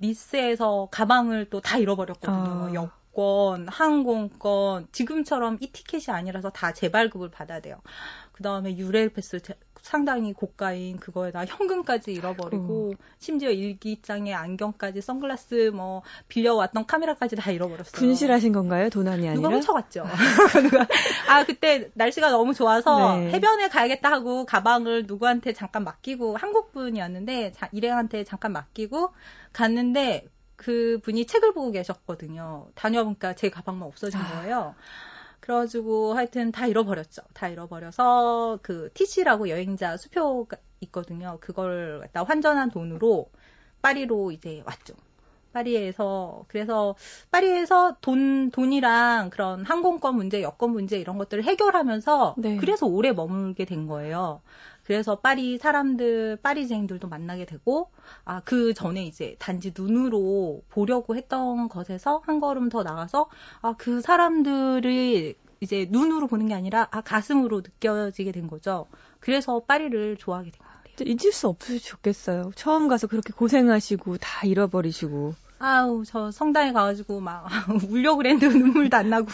니스에서 0.00 0.88
가방을 0.90 1.46
또 1.50 1.60
다 1.60 1.76
잃어버렸거든요. 1.78 2.90
아. 3.12 3.22
여권, 3.22 3.68
항공권 3.68 4.88
지금처럼 4.92 5.58
이 5.60 5.70
티켓이 5.70 6.04
아니라서 6.08 6.50
다 6.50 6.72
재발급을 6.72 7.30
받아야 7.30 7.60
돼요. 7.60 7.76
그 8.32 8.42
다음에 8.42 8.76
유레일 8.76 9.10
패스 9.10 9.38
상당히 9.82 10.32
고가인 10.32 10.98
그거에다 10.98 11.44
현금까지 11.44 12.12
잃어버리고 12.12 12.90
음. 12.90 12.96
심지어 13.18 13.50
일기장에 13.50 14.32
안경까지 14.32 15.00
선글라스 15.00 15.72
뭐 15.74 16.02
빌려왔던 16.28 16.86
카메라까지 16.86 17.34
다 17.36 17.50
잃어버렸어요. 17.50 17.92
분실하신 17.92 18.52
건가요? 18.52 18.90
도난이 18.90 19.28
아니라? 19.28 19.34
누가 19.42 19.48
훔쳐갔죠. 19.48 20.06
아 21.28 21.44
그때 21.44 21.90
날씨가 21.94 22.30
너무 22.30 22.54
좋아서 22.54 23.16
네. 23.16 23.32
해변에 23.32 23.68
가야겠다 23.68 24.10
하고 24.10 24.46
가방을 24.46 25.04
누구한테 25.06 25.52
잠깐 25.52 25.82
맡기고 25.82 26.36
한국 26.36 26.72
분이었는데 26.72 27.52
일행한테 27.72 28.22
잠깐 28.22 28.52
맡기고 28.52 29.10
갔는데 29.52 30.28
그 30.62 31.00
분이 31.02 31.26
책을 31.26 31.52
보고 31.52 31.70
계셨거든요. 31.72 32.68
다녀보니까 32.74 33.34
제 33.34 33.50
가방만 33.50 33.86
없어진 33.86 34.20
아. 34.20 34.40
거예요. 34.40 34.74
그래가지고 35.40 36.14
하여튼 36.14 36.52
다 36.52 36.66
잃어버렸죠. 36.66 37.22
다 37.34 37.48
잃어버려서 37.48 38.60
그 38.62 38.90
TC라고 38.94 39.48
여행자 39.48 39.96
수표가 39.96 40.56
있거든요. 40.82 41.38
그걸 41.40 42.00
갖다 42.00 42.22
환전한 42.22 42.70
돈으로 42.70 43.28
파리로 43.82 44.30
이제 44.30 44.62
왔죠. 44.64 44.94
파리에서 45.52 46.44
그래서 46.48 46.94
파리에서 47.30 47.96
돈 48.00 48.50
돈이랑 48.50 49.30
그런 49.30 49.64
항공권 49.64 50.14
문제, 50.16 50.42
여권 50.42 50.70
문제 50.70 50.98
이런 50.98 51.18
것들을 51.18 51.44
해결하면서 51.44 52.36
네. 52.38 52.56
그래서 52.56 52.86
오래 52.86 53.12
머물게 53.12 53.64
된 53.64 53.86
거예요. 53.86 54.40
그래서 54.92 55.16
파리 55.16 55.56
사람들, 55.56 56.36
파리쟁들도 56.42 57.08
만나게 57.08 57.46
되고, 57.46 57.90
아, 58.26 58.42
그 58.44 58.74
전에 58.74 59.06
이제 59.06 59.36
단지 59.38 59.72
눈으로 59.74 60.60
보려고 60.68 61.16
했던 61.16 61.70
것에서 61.70 62.20
한 62.26 62.40
걸음 62.40 62.68
더 62.68 62.82
나가서, 62.82 63.30
아, 63.62 63.74
그 63.78 64.02
사람들을 64.02 65.34
이제 65.60 65.86
눈으로 65.88 66.26
보는 66.26 66.48
게 66.48 66.52
아니라, 66.52 66.88
아, 66.90 67.00
가슴으로 67.00 67.62
느껴지게 67.62 68.32
된 68.32 68.48
거죠. 68.48 68.86
그래서 69.18 69.60
파리를 69.60 70.18
좋아하게 70.18 70.50
된것 70.50 70.68
같아요. 70.68 71.08
잊을 71.08 71.32
수 71.32 71.48
없으셨겠어요. 71.48 72.50
처음 72.54 72.86
가서 72.88 73.06
그렇게 73.06 73.32
고생하시고, 73.32 74.18
다 74.18 74.46
잃어버리시고. 74.46 75.34
아우 75.64 76.04
저 76.04 76.32
성당에 76.32 76.72
가가지고 76.72 77.20
막 77.20 77.46
울려 77.88 78.16
그랬는데 78.16 78.48
눈물도 78.48 78.96
안 78.96 79.10
나고 79.10 79.26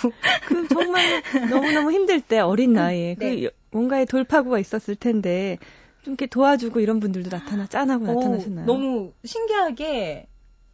그 0.46 0.68
정말 0.68 1.22
너무 1.48 1.72
너무 1.72 1.90
힘들 1.90 2.20
때 2.20 2.38
어린 2.38 2.74
나이에 2.74 3.14
그 3.14 3.24
네. 3.24 3.40
그 3.40 3.50
뭔가의 3.70 4.06
돌파구가 4.06 4.58
있었을 4.58 4.96
텐데 4.96 5.58
좀 6.02 6.12
이렇게 6.12 6.26
도와주고 6.26 6.80
이런 6.80 7.00
분들도 7.00 7.30
나타나 7.30 7.66
짠하고 7.66 8.04
오, 8.04 8.14
나타나셨나요? 8.14 8.66
너무 8.66 9.12
신기하게 9.24 10.28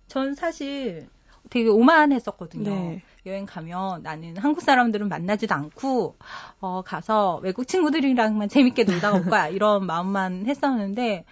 전 0.07 0.35
사실 0.35 1.09
되게 1.51 1.69
오만했었거든요. 1.69 2.71
네. 2.71 3.03
여행 3.27 3.47
가면 3.47 4.03
나는 4.03 4.37
한국 4.37 4.61
사람들은 4.63 5.09
만나지도 5.09 5.55
않고 5.55 6.17
어 6.61 6.83
가서 6.83 7.41
외국 7.43 7.67
친구들이랑만 7.67 8.49
재밌게 8.49 8.85
놀다 8.85 9.15
올 9.15 9.25
거야 9.25 9.49
이런 9.49 9.87
마음만 9.87 10.47
했었는데 10.47 11.25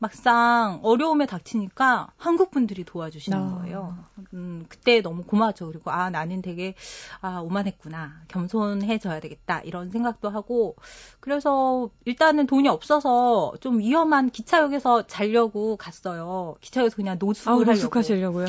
막상 0.00 0.80
어려움에 0.82 1.26
닥치니까 1.26 2.10
한국 2.16 2.50
분들이 2.50 2.84
도와주시는 2.84 3.38
아. 3.38 3.54
거예요. 3.58 3.98
음, 4.32 4.64
그때 4.68 5.02
너무 5.02 5.24
고마웠죠. 5.24 5.66
그리고 5.68 5.90
아 5.90 6.08
나는 6.08 6.40
되게 6.40 6.74
아 7.20 7.40
오만했구나, 7.40 8.22
겸손해져야 8.28 9.20
되겠다 9.20 9.60
이런 9.60 9.90
생각도 9.90 10.30
하고 10.30 10.74
그래서 11.20 11.90
일단은 12.06 12.46
돈이 12.46 12.66
없어서 12.68 13.52
좀 13.60 13.78
위험한 13.78 14.30
기차역에서 14.30 15.06
자려고 15.06 15.76
갔어요. 15.76 16.56
기차역에서 16.62 16.96
그냥 16.96 17.16
노숙을 17.20 17.50
아, 17.50 17.54
하려고. 17.56 17.70
노숙하시려고요. 17.72 18.46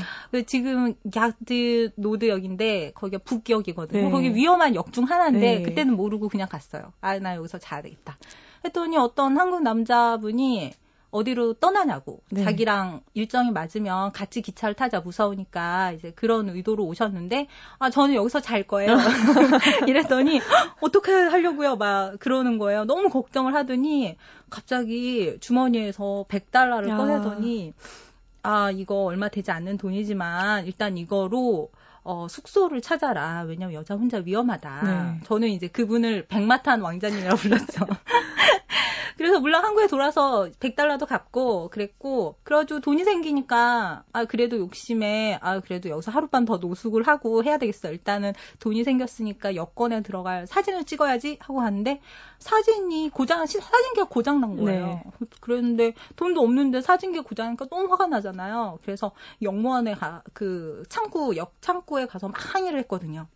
지금 0.48 0.96
야드 1.14 1.92
노드역인데 1.98 2.94
거기가 2.96 3.22
북역이거든요. 3.26 4.04
네. 4.06 4.10
거기 4.10 4.34
위험한 4.34 4.74
역 4.76 4.92
중 4.94 5.04
하나인데 5.06 5.40
네. 5.40 5.62
그때는 5.64 5.96
모르고 5.96 6.28
그냥 6.30 6.48
갔어요. 6.50 6.92
아 7.02 7.20
나 7.20 7.36
여기서 7.36 7.60
자야 7.60 7.82
되겠다. 7.82 8.18
했더니 8.66 8.98
어떤 8.98 9.38
한국 9.38 9.62
남자분이 9.64 10.74
어디로 11.12 11.56
떠나냐고 11.56 12.22
네. 12.32 12.44
자기랑 12.44 13.02
일정이 13.14 13.52
맞으면 13.52 14.12
같이 14.14 14.42
기차를 14.42 14.76
타자 14.76 15.02
무서우니까 15.02 15.92
이제 15.92 16.12
그런 16.12 16.50
의도로 16.50 16.86
오셨는데 16.86 17.48
아 17.80 17.90
저는 17.90 18.16
여기서 18.16 18.40
잘 18.40 18.64
거예요 18.64 18.96
이랬더니 19.88 20.42
어떻게 20.80 21.12
하려고요 21.12 21.76
막 21.76 22.18
그러는 22.20 22.58
거예요 22.58 22.86
너무 22.86 23.10
걱정을 23.10 23.54
하더니 23.54 24.18
갑자기 24.50 25.38
주머니에서 25.40 26.26
100달러를 26.30 26.90
야. 26.90 26.98
꺼내더니 26.98 27.74
아 28.44 28.72
이거 28.72 29.04
얼마 29.04 29.28
되지 29.28 29.52
않는 29.52 29.78
돈이지만 29.78 30.66
일단 30.66 30.98
이거로 30.98 31.70
어, 32.04 32.28
숙소를 32.28 32.82
찾아라. 32.82 33.44
왜냐면 33.44 33.76
여자 33.76 33.96
혼자 33.96 34.18
위험하다. 34.18 34.82
네. 34.84 35.20
저는 35.26 35.50
이제 35.50 35.68
그분을 35.68 36.26
백마탄 36.28 36.82
왕자님이라고 36.82 37.38
불렀죠. 37.38 37.86
그래서 39.22 39.40
물론 39.40 39.64
한국에 39.64 39.88
돌아서 39.88 40.50
100달러도 40.60 41.06
갚고 41.06 41.70
그랬고 41.70 42.38
그래가지고 42.44 42.80
돈이 42.80 43.04
생기니까 43.04 44.04
아 44.12 44.26
그래도 44.26 44.58
욕심에 44.58 45.38
아 45.42 45.60
그래도 45.60 45.90
여기서 45.90 46.12
하룻밤 46.12 46.46
더 46.46 46.58
노숙을 46.58 47.04
하고 47.08 47.44
해야 47.44 47.58
되겠어. 47.58 47.92
일단은 47.92 48.34
돈이 48.60 48.84
생겼으니까 48.84 49.56
여권에 49.56 50.02
들어갈 50.02 50.48
사진을 50.48 50.86
찍어야지 50.86 51.38
하고 51.40 51.62
하는데 51.62 52.02
사진이 52.40 53.10
고장 53.10 53.46
사진기가 53.46 54.08
고장 54.08 54.42
난 54.42 54.58
거예요. 54.58 54.86
네. 54.86 55.04
그랬는데 55.40 55.94
돈도 56.16 56.42
없는데 56.42 56.82
사진기가 56.82 57.24
고장나니까 57.24 57.68
너무 57.70 57.92
화가 57.92 58.08
나잖아요. 58.08 58.80
그래서 58.82 59.12
영무원에 59.42 59.94
가 59.94 60.24
그 60.34 60.84
창구 60.90 61.36
역 61.38 61.54
창구에 61.62 62.06
가서 62.08 62.28
막 62.28 62.56
항의를 62.56 62.80
했거든요. 62.80 63.28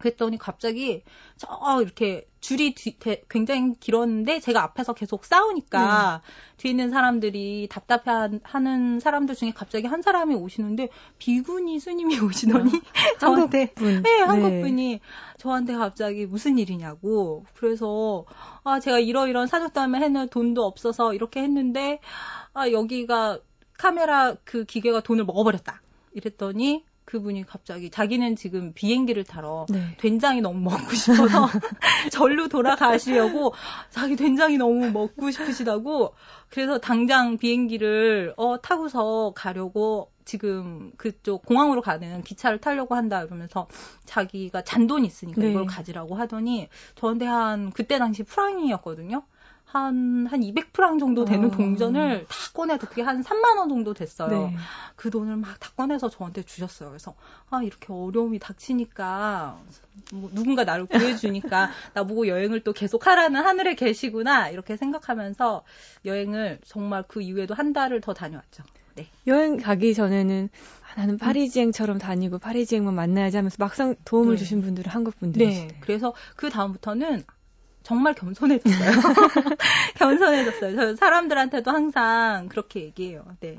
그랬더니 0.00 0.38
갑자기 0.38 1.04
저 1.36 1.48
이렇게 1.82 2.26
줄이 2.40 2.74
뒤, 2.74 2.98
대, 2.98 3.22
굉장히 3.28 3.74
길었는데 3.78 4.40
제가 4.40 4.62
앞에서 4.62 4.94
계속 4.94 5.24
싸우니까 5.26 6.22
음. 6.24 6.56
뒤에 6.56 6.70
있는 6.70 6.90
사람들이 6.90 7.68
답답해하는 7.70 8.98
사람들 8.98 9.34
중에 9.34 9.52
갑자기 9.54 9.86
한 9.86 10.02
사람이 10.02 10.34
오시는데 10.34 10.88
비구니 11.18 11.78
스님이 11.78 12.18
오시더니 12.20 12.70
아, 12.74 13.18
저한테 13.18 13.58
한국분. 13.58 14.02
네 14.02 14.20
한국분이 14.20 14.92
네. 14.92 15.00
저한테 15.36 15.74
갑자기 15.74 16.26
무슨 16.26 16.58
일이냐고 16.58 17.44
그래서 17.54 18.24
아 18.64 18.80
제가 18.80 18.98
이러이런 18.98 19.46
사정 19.46 19.70
때문에 19.70 20.02
했는 20.04 20.28
돈도 20.28 20.64
없어서 20.64 21.14
이렇게 21.14 21.42
했는데 21.42 22.00
아 22.54 22.70
여기가 22.70 23.38
카메라 23.74 24.34
그 24.44 24.64
기계가 24.64 25.00
돈을 25.00 25.24
먹어버렸다 25.24 25.82
이랬더니 26.12 26.84
그분이 27.10 27.44
갑자기 27.44 27.90
자기는 27.90 28.36
지금 28.36 28.72
비행기를 28.72 29.24
타러 29.24 29.66
네. 29.68 29.96
된장이 29.98 30.40
너무 30.40 30.60
먹고 30.60 30.94
싶어서 30.94 31.48
절로 32.12 32.48
돌아가시려고 32.48 33.52
자기 33.90 34.14
된장이 34.14 34.58
너무 34.58 34.90
먹고 34.90 35.32
싶으시다고 35.32 36.14
그래서 36.50 36.78
당장 36.78 37.36
비행기를 37.36 38.34
어 38.36 38.60
타고서 38.60 39.32
가려고 39.34 40.12
지금 40.24 40.92
그쪽 40.96 41.44
공항으로 41.44 41.82
가는 41.82 42.22
기차를 42.22 42.58
타려고 42.60 42.94
한다 42.94 43.24
이러면서 43.24 43.66
자기가 44.04 44.62
잔돈이 44.62 45.04
있으니까 45.04 45.40
네. 45.40 45.50
이걸 45.50 45.66
가지라고 45.66 46.14
하더니 46.14 46.68
저한테 46.94 47.26
한 47.26 47.72
그때 47.72 47.98
당시 47.98 48.22
프랑이었거든요. 48.22 49.24
한, 49.72 50.26
한 50.28 50.40
200프랑 50.40 50.98
정도 50.98 51.24
되는 51.24 51.46
어. 51.46 51.50
동전을 51.50 52.26
다 52.28 52.36
꺼내서 52.54 52.88
그게 52.88 53.02
한 53.02 53.22
3만원 53.22 53.68
정도 53.68 53.94
됐어요. 53.94 54.28
네. 54.28 54.56
그 54.96 55.10
돈을 55.10 55.36
막 55.36 55.60
다 55.60 55.70
꺼내서 55.76 56.08
저한테 56.08 56.42
주셨어요. 56.42 56.88
그래서, 56.88 57.14
아, 57.50 57.62
이렇게 57.62 57.92
어려움이 57.92 58.38
닥치니까, 58.38 59.58
뭐 60.12 60.30
누군가 60.34 60.64
나를 60.64 60.86
구해주니까, 60.86 61.70
나보고 61.94 62.26
여행을 62.26 62.60
또 62.64 62.72
계속 62.72 63.06
하라는 63.06 63.40
하늘에 63.44 63.74
계시구나, 63.74 64.48
이렇게 64.48 64.76
생각하면서 64.76 65.62
여행을 66.04 66.58
정말 66.64 67.04
그 67.06 67.20
이후에도 67.20 67.54
한 67.54 67.72
달을 67.72 68.00
더 68.00 68.14
다녀왔죠. 68.14 68.64
네. 68.96 69.06
여행 69.26 69.56
가기 69.56 69.94
전에는 69.94 70.48
아, 70.82 71.00
나는 71.00 71.18
파리지행처럼 71.18 71.98
다니고 71.98 72.38
파리지행만 72.38 72.94
만나야지 72.94 73.36
하면서 73.36 73.56
막상 73.58 73.94
도움을 74.04 74.34
네. 74.34 74.38
주신 74.38 74.62
분들은 74.62 74.90
한국 74.90 75.14
네. 75.14 75.20
분들이시네요. 75.20 75.80
그래서 75.80 76.12
그 76.36 76.50
다음부터는 76.50 77.22
정말 77.82 78.14
겸손해졌어요. 78.14 78.90
겸손해졌어요. 79.96 80.76
저 80.76 80.96
사람들한테도 80.96 81.70
항상 81.70 82.48
그렇게 82.48 82.80
얘기해요. 82.80 83.24
네. 83.40 83.58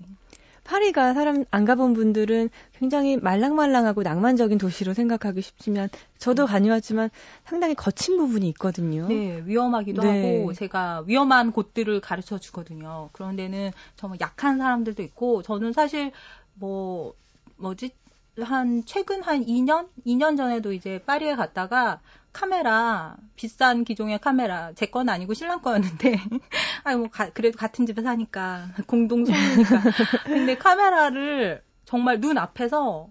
파리가 0.63 1.13
사람 1.13 1.44
안 1.51 1.66
가본 1.66 1.94
분들은 1.94 2.50
굉장히 2.78 3.18
말랑말랑하고 3.18 4.04
낭만적인 4.04 4.58
도시로 4.58 4.94
생각하기 4.94 5.42
쉽지만 5.42 5.90
저도 6.18 6.46
다녀왔지만 6.46 7.10
상당히 7.44 7.74
거친 7.74 8.18
부분이 8.18 8.48
있거든요. 8.50 9.08
네, 9.08 9.42
위험하기도 9.46 10.01
네. 10.01 10.38
하고 10.38 10.54
제가 10.54 11.04
위험한 11.08 11.51
곳들을 11.51 12.00
가르쳐 12.00 12.38
주거든요. 12.38 13.10
그런 13.12 13.36
데는 13.36 13.72
정말 13.96 14.20
약한 14.22 14.60
사람들도 14.60 15.01
있고 15.04 15.42
저는 15.42 15.74
사실 15.74 16.12
뭐 16.54 17.16
뭐지 17.58 17.92
한 18.40 18.84
최근 18.86 19.22
한 19.24 19.46
2년 19.46 19.90
2년 20.06 20.38
전에도 20.38 20.72
이제 20.72 21.01
파리에 21.06 21.36
갔다가 21.36 22.00
카메라 22.34 23.16
비싼 23.36 23.84
기종의 23.84 24.20
카메라 24.20 24.74
제 24.74 24.86
건 24.88 25.10
아니고 25.10 25.34
신랑 25.34 25.62
거였는데 25.62 26.20
아니 26.84 26.98
뭐 26.98 27.10
가- 27.10 27.30
그래도 27.32 27.58
같은 27.58 27.86
집에 27.86 28.02
사니까 28.02 28.70
공동 28.88 29.26
소유니까 29.26 29.82
근데 30.26 30.58
카메라를 30.58 31.64
정말 31.86 32.20
눈 32.20 32.38
앞에서 32.38 33.10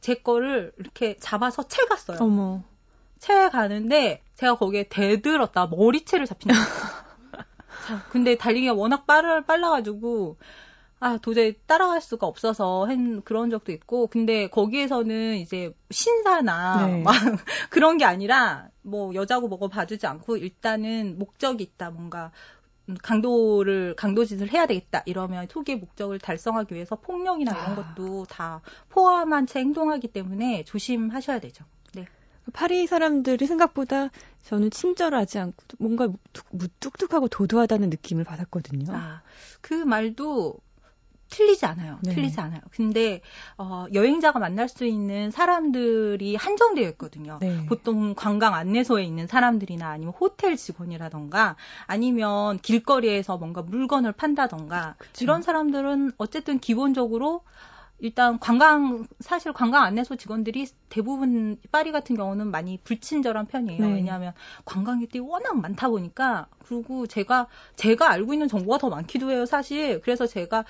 제 0.00 0.14
거를 0.14 0.72
이렇게 0.78 1.16
잡아서 1.18 1.62
채 1.68 1.84
갔어요. 1.86 2.18
어머. 2.20 2.62
채 3.18 3.48
가는데 3.48 4.22
제가 4.34 4.56
거기에 4.56 4.84
대들었다 4.88 5.66
머리채를 5.66 6.26
잡힌 6.26 6.52
거예요. 6.52 6.64
자, 7.86 8.02
근데 8.10 8.36
달리기가 8.36 8.74
워낙 8.74 9.06
빨라, 9.06 9.42
빨라가지고 9.44 10.36
아 10.98 11.18
도저히 11.18 11.54
따라갈 11.66 12.00
수가 12.00 12.26
없어서 12.26 12.86
한 12.86 13.20
그런 13.22 13.50
적도 13.50 13.70
있고 13.72 14.06
근데 14.06 14.48
거기에서는 14.48 15.36
이제 15.36 15.74
신사나 15.90 16.86
네. 16.86 17.02
막 17.02 17.12
그런 17.70 17.98
게 17.98 18.04
아니라 18.06 18.68
뭐 18.82 19.14
여자고 19.14 19.48
뭐고 19.48 19.68
봐주지 19.68 20.06
않고 20.06 20.38
일단은 20.38 21.18
목적이 21.18 21.64
있다 21.64 21.90
뭔가 21.90 22.32
음, 22.88 22.96
강도를 23.02 23.94
강도짓을 23.96 24.50
해야 24.52 24.66
되겠다 24.66 25.02
이러면 25.06 25.48
초기의 25.48 25.78
목적을 25.78 26.18
달성하기 26.18 26.74
위해서 26.74 26.96
폭력이나 26.96 27.52
이런 27.52 27.72
아. 27.72 27.74
것도 27.94 28.24
다 28.26 28.62
포함한 28.88 29.46
채 29.46 29.58
행동하기 29.60 30.08
때문에 30.08 30.64
조심하셔야 30.64 31.40
되죠. 31.40 31.64
네. 31.94 32.06
파리 32.52 32.86
사람들이 32.86 33.44
생각보다 33.46 34.10
저는 34.44 34.70
친절하지 34.70 35.40
않고 35.40 35.64
뭔가 35.78 36.08
뚝- 36.32 36.46
무뚝뚝하고 36.52 37.28
도도하다는 37.28 37.90
느낌을 37.90 38.22
받았거든요. 38.24 38.94
아, 38.94 39.22
그 39.60 39.74
말도 39.74 40.54
틀리지 41.30 41.66
않아요. 41.66 41.98
네. 42.02 42.12
틀리지 42.14 42.40
않아요. 42.40 42.60
근데 42.70 43.20
어, 43.58 43.86
여행자가 43.92 44.38
만날 44.38 44.68
수 44.68 44.84
있는 44.84 45.30
사람들이 45.30 46.36
한정되어 46.36 46.88
있거든요. 46.90 47.38
네. 47.40 47.66
보통 47.66 48.14
관광 48.14 48.54
안내소에 48.54 49.02
있는 49.02 49.26
사람들이나 49.26 49.88
아니면 49.88 50.14
호텔 50.18 50.56
직원이라던가 50.56 51.56
아니면 51.86 52.58
길거리에서 52.58 53.36
뭔가 53.36 53.62
물건을 53.62 54.12
판다던가 54.12 54.94
그쵸. 54.98 55.24
이런 55.24 55.42
사람들은 55.42 56.12
어쨌든 56.18 56.58
기본적으로 56.58 57.42
일단 57.98 58.38
관광 58.38 59.06
사실 59.20 59.52
관광 59.52 59.82
안내소 59.84 60.16
직원들이 60.16 60.66
대부분 60.88 61.58
파리 61.72 61.92
같은 61.92 62.16
경우는 62.16 62.50
많이 62.50 62.78
불친절한 62.84 63.46
편이에요. 63.46 63.86
네. 63.86 63.92
왜냐하면 63.94 64.32
관광객들이 64.64 65.20
워낙 65.20 65.58
많다 65.58 65.88
보니까 65.88 66.46
그리고 66.58 67.06
제가 67.06 67.46
제가 67.76 68.10
알고 68.10 68.32
있는 68.34 68.48
정보가 68.48 68.78
더 68.78 68.90
많기도 68.90 69.30
해요, 69.30 69.46
사실. 69.46 70.00
그래서 70.02 70.26
제가 70.26 70.64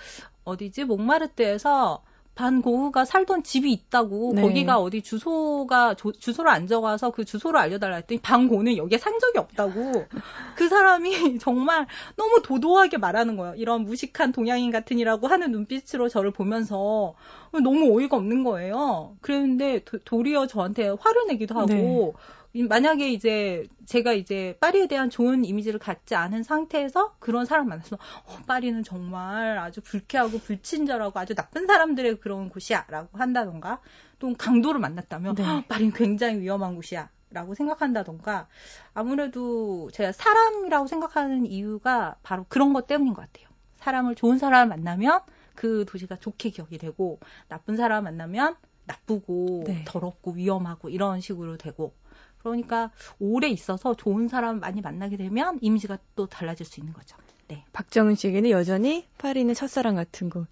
어디지 0.45 0.85
몽마르트에서 0.85 2.03
반 2.37 2.61
고흐가 2.61 3.07
살던 3.07 3.43
집이 3.45 3.73
있다고 3.73 4.35
네. 4.35 4.43
거기가 4.43 4.79
어디 4.79 5.01
주소가 5.01 5.95
조- 5.95 6.13
주소를 6.13 6.51
안 6.51 6.67
적어서 6.67 7.11
그 7.11 7.25
주소를 7.25 7.59
알려달라 7.59 7.97
했더니 7.97 8.21
반 8.21 8.47
고는 8.47 8.77
여기에 8.77 8.99
산 8.99 9.19
적이 9.19 9.39
없다고 9.39 10.07
그 10.55 10.69
사람이 10.69 11.11
정말 11.41 11.87
너무 12.17 12.43
도도하게 12.43 12.99
말하는 12.99 13.37
거예요. 13.37 13.55
이런 13.57 13.85
무식한 13.85 14.33
동양인 14.33 14.71
같으니라고 14.71 15.29
하는 15.29 15.51
눈빛으로 15.51 16.09
저를 16.11 16.31
보면서 16.31 17.15
너무 17.53 17.97
어이가 17.99 18.17
없는 18.19 18.45
거예요. 18.45 19.17
그랬는데 19.23 19.85
도, 19.85 19.99
도리어 20.05 20.47
저한테 20.47 20.89
화를 21.01 21.27
내기도 21.29 21.55
하고 21.55 21.67
네. 21.67 22.13
이- 22.53 22.63
만약에 22.63 23.11
이제 23.11 23.67
제가 23.87 24.13
이제 24.13 24.57
파리에 24.61 24.87
대한 24.87 25.11
좋은 25.11 25.45
이미지를 25.45 25.79
갖지 25.79 26.15
않은 26.15 26.43
상태에서 26.43 27.15
그런 27.19 27.45
사람 27.45 27.69
만나서 27.69 27.97
어, 27.97 28.37
파리는 28.47 28.83
정말 28.83 29.59
아주 29.59 29.81
불쾌하고 29.81 30.39
불친절하고 30.39 31.19
아주 31.19 31.35
나쁜 31.35 31.67
사람들의 31.67 32.21
그런 32.21 32.49
곳이야라고 32.49 33.19
한다던가 33.19 33.81
또 34.19 34.33
강도를 34.37 34.81
만났다면 34.81 35.35
네. 35.35 35.43
"헉, 35.45 35.69
파리는 35.69 35.93
굉장히 35.93 36.41
위험한 36.41 36.75
곳이야. 36.77 37.11
라고 37.31 37.55
생각한다던가 37.55 38.47
아무래도 38.95 39.91
제가 39.93 40.13
사람이라고 40.13 40.87
생각하는 40.87 41.45
이유가 41.45 42.17
바로 42.23 42.47
그런 42.49 42.73
것 42.73 42.87
때문인 42.87 43.15
것 43.15 43.23
같아요. 43.23 43.49
사람을 43.77 44.15
좋은 44.15 44.39
사람을 44.39 44.69
만나면 44.69 45.21
그 45.55 45.85
도시가 45.87 46.17
좋게 46.17 46.51
기억이 46.51 46.79
되고 46.79 47.19
나쁜 47.49 47.77
사람 47.77 48.05
만나면 48.05 48.57
나쁘고 48.87 49.65
네. 49.67 49.85
더럽고 49.87 50.33
위험하고 50.33 50.89
이런 50.89 51.21
식으로 51.21 51.57
되고 51.59 51.95
그러니까 52.51 52.91
오래 53.19 53.49
있어서 53.49 53.95
좋은 53.95 54.29
사람 54.29 54.61
많이 54.61 54.81
만나게 54.81 55.17
되면 55.17 55.59
이미지가 55.61 55.99
또 56.15 56.27
달라질 56.27 56.67
수 56.67 56.81
있는 56.81 56.93
거죠. 56.93 57.17
네. 57.49 57.65
박정은 57.73 58.15
씨에게는 58.15 58.51
여전히 58.51 59.07
파리는 59.19 59.53
첫사랑 59.55 59.95
같은 59.95 60.31
곳. 60.31 60.47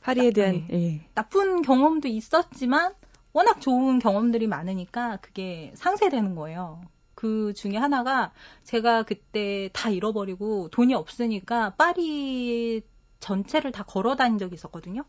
파리에 0.00 0.28
아, 0.28 0.32
대한 0.32 0.66
예. 0.72 1.06
나쁜 1.14 1.62
경험도 1.62 2.08
있었지만 2.08 2.94
워낙 3.32 3.60
좋은 3.60 3.98
경험들이 3.98 4.46
많으니까 4.46 5.18
그게 5.20 5.72
상쇄되는 5.74 6.34
거예요. 6.34 6.82
그 7.14 7.52
중에 7.54 7.76
하나가 7.76 8.32
제가 8.64 9.04
그때 9.04 9.70
다 9.72 9.90
잃어버리고 9.90 10.68
돈이 10.70 10.94
없으니까 10.94 11.70
파리 11.76 12.82
전체를 13.20 13.70
다 13.70 13.84
걸어 13.84 14.16
다닌 14.16 14.38
적이 14.38 14.54
있었거든요. 14.54 15.04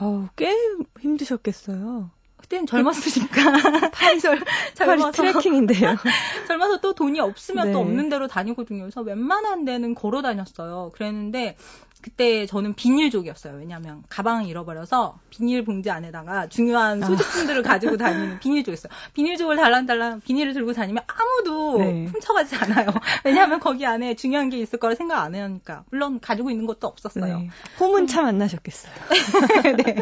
어우, 0.00 0.28
꽤 0.36 0.54
힘드셨겠어요. 1.00 2.10
그때는 2.38 2.66
젊었으니까 2.66 3.34
절 4.22 4.40
파리 4.40 4.44
젊어서 4.74 5.10
트레킹인데요. 5.12 5.96
젊어서 6.46 6.80
또 6.80 6.94
돈이 6.94 7.20
없으면 7.20 7.66
네. 7.66 7.72
또 7.72 7.80
없는 7.80 8.08
대로 8.08 8.26
다니거든요. 8.26 8.82
그래서 8.82 9.02
웬만한 9.02 9.64
데는 9.64 9.94
걸어 9.94 10.22
다녔어요. 10.22 10.92
그랬는데 10.94 11.56
그때 12.00 12.46
저는 12.46 12.74
비닐족이었어요. 12.74 13.56
왜냐하면 13.56 14.04
가방을 14.08 14.46
잃어버려서 14.46 15.18
비닐 15.30 15.64
봉지 15.64 15.90
안에다가 15.90 16.48
중요한 16.48 17.02
아. 17.02 17.06
소지품들을 17.06 17.62
가지고 17.62 17.96
다니는 17.96 18.38
비닐족이었어요. 18.38 18.92
비닐족을 19.14 19.56
달랑달랑 19.56 20.20
비닐을 20.20 20.54
들고 20.54 20.72
다니면 20.72 21.02
아무도 21.06 21.78
네. 21.78 22.06
훔쳐가지 22.06 22.56
않아요. 22.56 22.88
왜냐하면 23.24 23.58
거기 23.58 23.84
안에 23.84 24.14
중요한 24.14 24.48
게 24.48 24.58
있을 24.58 24.78
거라 24.78 24.94
생각 24.94 25.22
안 25.22 25.34
하니까. 25.34 25.84
물론 25.90 26.20
가지고 26.20 26.50
있는 26.50 26.66
것도 26.66 26.86
없었어요. 26.86 27.38
네. 27.40 27.50
호문차 27.80 28.22
만나셨겠어요. 28.22 28.92
네. 29.84 29.96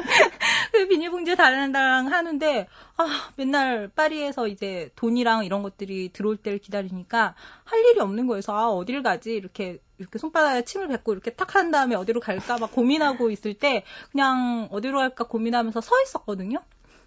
그 0.72 0.88
비닐봉지에 0.88 1.34
달랑달랑 1.34 2.12
하는데, 2.12 2.68
아, 2.96 3.30
맨날 3.36 3.88
파리에서 3.88 4.48
이제 4.48 4.90
돈이랑 4.96 5.44
이런 5.44 5.62
것들이 5.62 6.10
들어올 6.12 6.36
때를 6.36 6.58
기다리니까 6.58 7.34
할 7.64 7.80
일이 7.86 8.00
없는 8.00 8.26
거여서, 8.26 8.54
아, 8.54 8.68
어딜 8.68 9.02
가지? 9.02 9.34
이렇게, 9.34 9.78
이렇게 9.98 10.18
손바닥에 10.18 10.64
침을 10.64 10.88
뱉고 10.88 11.12
이렇게 11.12 11.32
탁 11.32 11.54
한 11.56 11.70
다음에 11.70 11.94
어디로 11.94 12.20
갈까 12.20 12.58
막 12.58 12.72
고민하고 12.72 13.30
있을 13.30 13.54
때, 13.54 13.84
그냥 14.12 14.68
어디로 14.70 14.98
갈까 14.98 15.24
고민하면서 15.24 15.80
서 15.80 16.02
있었거든요. 16.02 16.60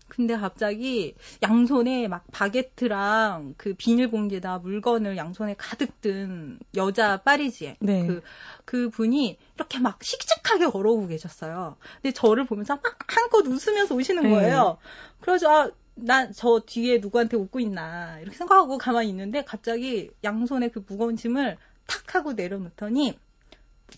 근데 0.10 0.36
갑자기 0.36 1.16
양손에 1.44 2.08
막 2.08 2.26
바게트랑 2.32 3.54
그 3.58 3.76
비닐봉지에다 3.76 4.58
물건을 4.60 5.16
양손에 5.18 5.56
가득 5.58 6.02
든 6.02 6.58
여자 6.76 7.18
파리지에 7.18 7.78
네. 7.80 8.08
그, 8.08 8.22
그 8.66 8.90
분이 8.90 9.38
이렇게 9.56 9.80
막 9.80 10.04
씩씩하게 10.04 10.68
걸어오고 10.68 11.08
계셨어요. 11.08 11.78
근데 12.02 12.12
저를 12.12 12.46
보면서 12.46 12.76
막 12.76 12.98
한껏 13.08 13.46
웃으면서 13.46 13.96
오시는 13.96 14.24
네. 14.24 14.30
거예요. 14.30 14.78
네. 14.82 14.90
그래서 15.22 15.66
아, 15.66 15.72
난저 15.96 16.62
뒤에 16.66 16.98
누구한테 17.00 17.38
웃고 17.38 17.60
있나 17.60 18.20
이렇게 18.22 18.38
생각하고 18.38 18.78
가만히 18.78 19.10
있는데 19.10 19.44
갑자기 19.44 20.10
양손에 20.24 20.70
그 20.70 20.84
무거운 20.88 21.18
짐을 21.18 21.58
탁 21.90 22.16
하고 22.16 22.34
내려놓더니 22.34 23.18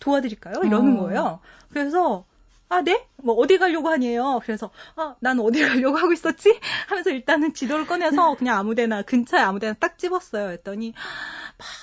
도와드릴까요? 0.00 0.64
이러는 0.64 0.98
어. 0.98 1.02
거예요. 1.02 1.40
그래서 1.70 2.24
아, 2.72 2.80
네? 2.80 3.06
뭐, 3.18 3.34
어디 3.34 3.58
가려고 3.58 3.90
하니에요? 3.90 4.40
그래서, 4.44 4.70
아, 4.96 5.14
난 5.20 5.38
어디 5.40 5.60
가려고 5.62 5.98
하고 5.98 6.14
있었지? 6.14 6.58
하면서 6.88 7.10
일단은 7.10 7.52
지도를 7.52 7.86
꺼내서 7.86 8.34
그냥 8.36 8.58
아무 8.58 8.74
데나, 8.74 9.02
근처에 9.02 9.40
아무 9.40 9.58
데나 9.58 9.74
딱 9.74 9.98
집었어요. 9.98 10.48
했더니, 10.52 10.94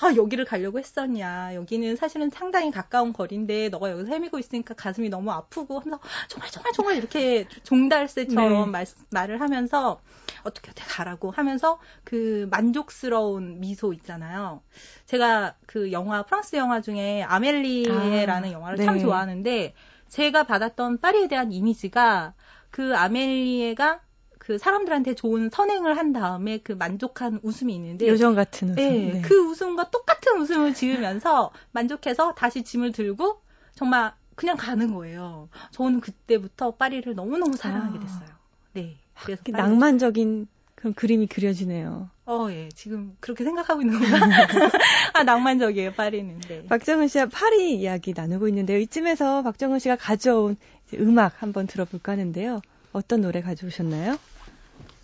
아, 0.01 0.15
여기를 0.15 0.45
가려고 0.45 0.79
했었냐. 0.79 1.55
여기는 1.55 1.95
사실은 1.95 2.29
상당히 2.29 2.71
가까운 2.71 3.13
거리인데, 3.13 3.69
너가 3.69 3.91
여기서 3.91 4.09
헤매고 4.09 4.39
있으니까 4.39 4.73
가슴이 4.73 5.09
너무 5.09 5.31
아프고 5.31 5.79
하면서, 5.79 5.99
정말, 6.27 6.49
정말, 6.51 6.73
정말 6.73 6.97
이렇게 6.97 7.47
종달새처럼 7.63 8.65
네. 8.67 8.71
말, 8.71 8.85
말을 9.11 9.41
하면서, 9.41 10.01
어떻게 10.43 10.71
어떻게 10.71 10.85
가라고 10.87 11.31
하면서 11.31 11.79
그 12.03 12.47
만족스러운 12.51 13.59
미소 13.59 13.93
있잖아요. 13.93 14.61
제가 15.05 15.55
그 15.65 15.91
영화, 15.91 16.23
프랑스 16.23 16.55
영화 16.55 16.81
중에 16.81 17.23
아멜리에라는 17.23 18.49
아, 18.49 18.51
영화를 18.51 18.77
네. 18.77 18.85
참 18.85 18.99
좋아하는데, 18.99 19.73
제가 20.07 20.43
받았던 20.43 20.99
파리에 20.99 21.27
대한 21.27 21.51
이미지가 21.51 22.33
그 22.71 22.95
아멜리에가 22.95 24.01
그 24.49 24.57
사람들한테 24.57 25.13
좋은 25.13 25.51
선행을 25.51 25.95
한 25.95 26.11
다음에 26.11 26.57
그 26.57 26.71
만족한 26.71 27.39
웃음이 27.43 27.71
있는데 27.75 28.07
요정 28.07 28.33
같은 28.33 28.69
웃음. 28.69 28.75
네, 28.77 29.11
네. 29.13 29.21
그 29.21 29.35
웃음과 29.35 29.91
똑같은 29.91 30.41
웃음을 30.41 30.73
지으면서 30.73 31.51
만족해서 31.71 32.33
다시 32.33 32.63
짐을 32.63 32.91
들고 32.91 33.41
정말 33.75 34.11
그냥 34.33 34.57
가는 34.57 34.91
거예요. 34.91 35.49
저는 35.69 35.99
그때부터 35.99 36.71
파리를 36.71 37.13
너무너무 37.13 37.57
사랑하게 37.57 37.99
아. 37.99 38.01
됐어요. 38.01 38.29
네. 38.73 38.97
그래서 39.23 39.43
낭만적인 39.49 40.47
그런 40.73 40.95
그림이 40.95 41.27
그려지네요. 41.27 42.09
어, 42.25 42.47
예. 42.49 42.69
지금 42.73 43.15
그렇게 43.19 43.43
생각하고 43.43 43.83
있는 43.83 43.99
건가? 43.99 44.19
아, 45.13 45.21
낭만적이에요, 45.25 45.93
파리는. 45.93 46.41
네. 46.47 46.65
박정은 46.65 47.07
씨와 47.07 47.27
파리 47.27 47.75
이야기 47.75 48.13
나누고 48.15 48.47
있는데요. 48.47 48.79
이쯤에서 48.79 49.43
박정은 49.43 49.77
씨가 49.77 49.97
가져온 49.97 50.57
음악 50.95 51.43
한번 51.43 51.67
들어볼까 51.67 52.13
하는데요. 52.13 52.61
어떤 52.93 53.21
노래 53.21 53.41
가져오셨나요? 53.41 54.17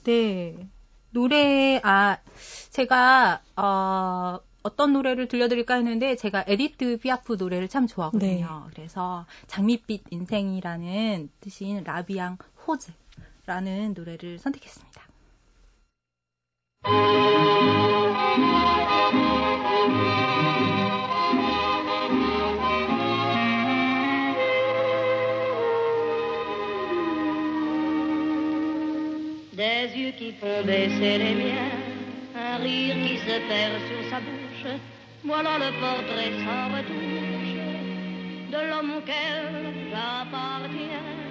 네. 0.06 0.68
노래, 1.12 1.80
아, 1.84 2.18
제가, 2.72 3.42
어, 3.56 4.40
어떤 4.64 4.94
노래를 4.94 5.28
들려드릴까 5.28 5.76
했는데 5.76 6.16
제가 6.16 6.44
에디트 6.48 6.98
피아프 6.98 7.34
노래를 7.38 7.68
참 7.68 7.86
좋아하거든요. 7.86 8.64
네. 8.66 8.72
그래서 8.74 9.26
장밋빛 9.48 10.06
인생이라는 10.10 11.30
뜻인 11.40 11.84
La 11.84 11.99
Vie 11.99 12.22
en 12.22 12.38
rose라는 12.66 13.94
노래를 13.94 14.40
선택했습니다. 14.40 15.06
Des 29.56 29.88
yeux 29.98 30.12
qui 30.18 30.34
font 30.34 30.64
baisser 30.66 31.18
les 31.18 31.34
miens, 31.34 31.72
un 32.36 32.58
rire 32.58 32.96
qui 33.08 33.18
se 33.20 33.40
perd 33.48 33.80
sur 33.88 34.10
sa 34.10 34.20
bouche, 34.20 34.74
voilà 35.24 35.58
le 35.58 35.72
portrait 35.80 36.34
sans 36.44 36.76
retouche 36.76 37.56
de 38.52 38.70
l'homme 38.70 38.98
auquel 38.98 39.74
j'appartiens. 39.90 41.25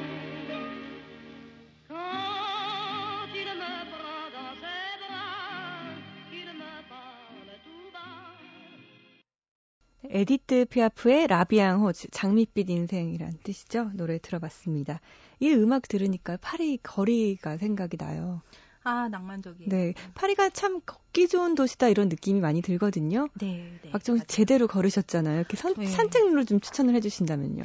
에디트 10.10 10.66
피아프의 10.66 11.26
라비앙 11.26 11.82
호즈, 11.82 12.08
장밋빛 12.10 12.70
인생이란 12.70 13.38
뜻이죠. 13.42 13.90
노래 13.94 14.18
들어봤습니다. 14.18 15.00
이 15.40 15.50
음악 15.50 15.88
들으니까 15.88 16.38
파리 16.40 16.78
거리가 16.82 17.56
생각이 17.56 17.96
나요. 17.96 18.42
아, 18.84 19.08
낭만적이에요. 19.08 19.68
네. 19.70 19.94
파리가 20.14 20.50
참 20.50 20.80
걷기 20.84 21.28
좋은 21.28 21.54
도시다 21.54 21.88
이런 21.88 22.08
느낌이 22.08 22.40
많이 22.40 22.60
들거든요. 22.60 23.28
네. 23.40 23.78
네 23.82 23.90
박정희 23.90 24.20
씨 24.20 24.26
제대로 24.26 24.66
걸으셨잖아요. 24.68 25.38
이렇게 25.38 25.56
선, 25.56 25.74
네. 25.74 25.86
산책로를 25.86 26.44
좀 26.44 26.60
추천을 26.60 26.94
해주신다면요. 26.94 27.64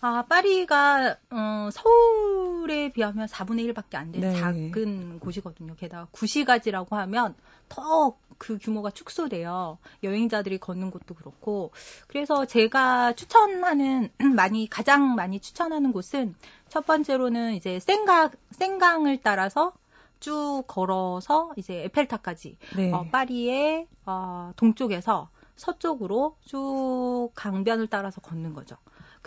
아, 0.00 0.24
파리가, 0.28 1.16
어, 1.30 1.68
서울에 1.72 2.92
비하면 2.92 3.26
4분의 3.26 3.72
1밖에 3.72 3.96
안 3.96 4.12
되는 4.12 4.32
네. 4.32 4.38
작은 4.38 5.20
곳이거든요. 5.20 5.74
게다가 5.76 6.06
구시가지라고 6.12 6.96
하면 6.96 7.34
더 7.68 8.16
그 8.38 8.58
규모가 8.58 8.90
축소돼요. 8.90 9.78
여행자들이 10.02 10.58
걷는 10.58 10.90
곳도 10.90 11.14
그렇고. 11.14 11.72
그래서 12.06 12.44
제가 12.44 13.14
추천하는, 13.14 14.10
많이, 14.36 14.68
가장 14.68 15.14
많이 15.14 15.40
추천하는 15.40 15.92
곳은 15.92 16.34
첫 16.68 16.86
번째로는 16.86 17.54
이제 17.54 17.80
생강, 17.80 18.30
생강을 18.50 19.20
따라서 19.22 19.72
쭉 20.18 20.64
걸어서 20.66 21.52
이제 21.56 21.84
에펠탑까지 21.84 22.56
네. 22.76 22.92
어, 22.92 23.04
파리의 23.10 23.86
어, 24.06 24.52
동쪽에서 24.56 25.28
서쪽으로 25.56 26.36
쭉 26.44 27.30
강변을 27.34 27.88
따라서 27.88 28.20
걷는 28.20 28.54
거죠. 28.54 28.76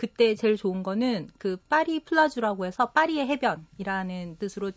그때 0.00 0.34
제일 0.34 0.56
좋은 0.56 0.82
거는 0.82 1.28
그 1.38 1.58
파리 1.68 2.02
플라주라고 2.02 2.64
해서 2.64 2.86
파리의 2.86 3.26
해변이라는 3.26 4.38
뜻으로 4.38 4.72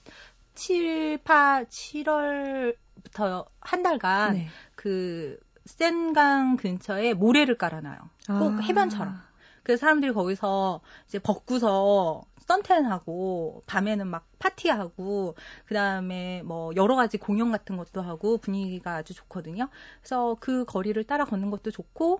7, 0.53 1.19
8, 1.23 1.67
7월부터 1.67 3.47
한 3.61 3.83
달간 3.83 4.33
네. 4.33 4.47
그 4.75 5.39
센강 5.63 6.57
근처에 6.57 7.13
모래를 7.13 7.57
깔아놔요. 7.57 7.99
꼭 8.27 8.51
아. 8.51 8.59
해변처럼. 8.63 9.17
그래서 9.63 9.79
사람들이 9.79 10.11
거기서 10.11 10.81
이제 11.07 11.19
벗고서 11.19 12.23
선탠하고 12.39 13.63
밤에는 13.65 14.05
막 14.05 14.27
파티하고 14.39 15.35
그다음에 15.67 16.41
뭐 16.43 16.73
여러 16.75 16.97
가지 16.97 17.17
공연 17.17 17.53
같은 17.53 17.77
것도 17.77 18.01
하고 18.01 18.39
분위기가 18.39 18.95
아주 18.95 19.13
좋거든요. 19.13 19.69
그래서 20.01 20.35
그 20.41 20.65
거리를 20.65 21.01
따라 21.05 21.23
걷는 21.23 21.49
것도 21.49 21.71
좋고 21.71 22.19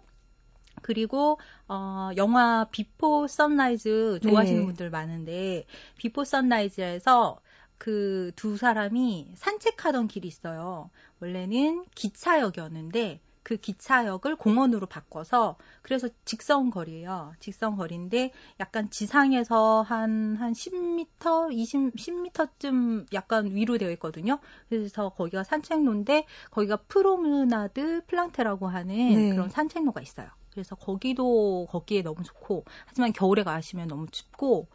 그리고 0.84 1.39
어 1.67 2.12
영화 2.17 2.67
Before 2.71 3.28
Sunrise 3.28 4.19
좋아하시는 4.22 4.62
네. 4.62 4.65
분들 4.67 4.89
많은데 4.91 5.65
Before 5.97 6.23
Sunrise에서 6.23 7.39
그 7.80 8.32
두 8.36 8.58
사람이 8.58 9.32
산책하던 9.36 10.08
길이 10.08 10.28
있어요. 10.28 10.89
원래는 11.19 11.86
기차역이었는데 11.96 13.19
그 13.43 13.58
기차역을 13.58 14.38
공원으로 14.38 14.86
바꿔서 14.88 15.58
그래서 15.82 16.08
직선 16.24 16.69
거리예요. 16.69 17.34
직선 17.39 17.76
거리인데 17.76 18.32
약간 18.62 18.89
지상에서 18.89 19.82
한, 19.82 20.38
한 20.38 20.54
10m, 20.54 21.52
20, 21.52 21.96
10m쯤 21.96 23.13
약간 23.13 23.54
위로 23.54 23.78
되어 23.78 23.91
있거든요. 23.91 24.39
그래서 24.69 25.10
거기가 25.10 25.43
산책로인데 25.43 26.26
거기가 26.52 26.78
프로무나드 26.78 28.06
플랑테라고 28.08 28.67
하는 28.67 28.96
네. 29.13 29.30
그런 29.30 29.50
산책로가 29.50 30.02
있어요. 30.02 30.30
그래서 30.54 30.76
거기도 30.76 31.68
걷기에 31.70 32.04
너무 32.04 32.24
좋고 32.24 32.63
하지만 32.86 33.12
겨울에 33.12 33.44
가시면 33.44 33.88
너무 33.88 34.08
춥고 34.08 34.68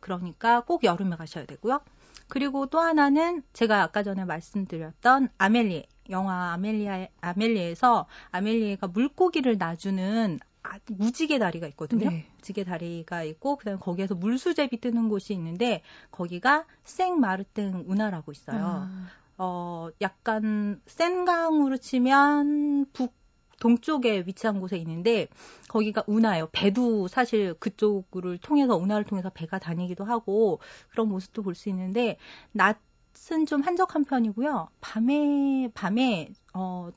그러니까 0.00 0.60
꼭 0.62 0.84
여름에 0.84 1.16
가셔야 1.16 1.44
되고요. 1.46 1.80
그리고 2.28 2.66
또 2.66 2.78
하나는 2.80 3.42
제가 3.52 3.82
아까 3.82 4.02
전에 4.02 4.24
말씀드렸던 4.24 5.30
아멜리에 5.38 5.86
영화 6.10 6.52
아멜리아 6.52 7.06
아멜리에서 7.20 8.06
아멜리에가 8.30 8.88
물고기를 8.88 9.58
놔주는 9.58 10.38
아, 10.62 10.78
무지개 10.86 11.38
다리가 11.38 11.66
있거든요. 11.68 12.10
네. 12.10 12.26
무지개 12.36 12.64
다리가 12.64 13.22
있고 13.24 13.56
그다음에 13.56 13.78
거기에서 13.78 14.14
물수제비 14.14 14.80
뜨는 14.80 15.08
곳이 15.08 15.32
있는데 15.34 15.82
거기가 16.10 16.66
생 16.84 17.18
마르땡 17.20 17.84
운하라고 17.86 18.32
있어요. 18.32 18.60
아. 18.62 19.06
어 19.38 19.88
약간 20.02 20.82
센 20.86 21.24
강으로 21.24 21.78
치면 21.78 22.86
북 22.92 23.19
동쪽에 23.60 24.24
위치한 24.26 24.60
곳에 24.60 24.76
있는데 24.78 25.28
거기가 25.68 26.02
운하예요. 26.08 26.48
배도 26.52 27.06
사실 27.08 27.54
그쪽을 27.54 28.38
통해서 28.38 28.76
운하를 28.76 29.04
통해서 29.04 29.30
배가 29.30 29.58
다니기도 29.60 30.04
하고 30.04 30.58
그런 30.90 31.08
모습도 31.08 31.42
볼 31.42 31.54
수 31.54 31.68
있는데 31.68 32.16
낮은 32.52 33.46
좀 33.46 33.62
한적한 33.62 34.04
편이고요. 34.04 34.68
밤에 34.80 35.70
밤에 35.74 36.30
어 36.54 36.90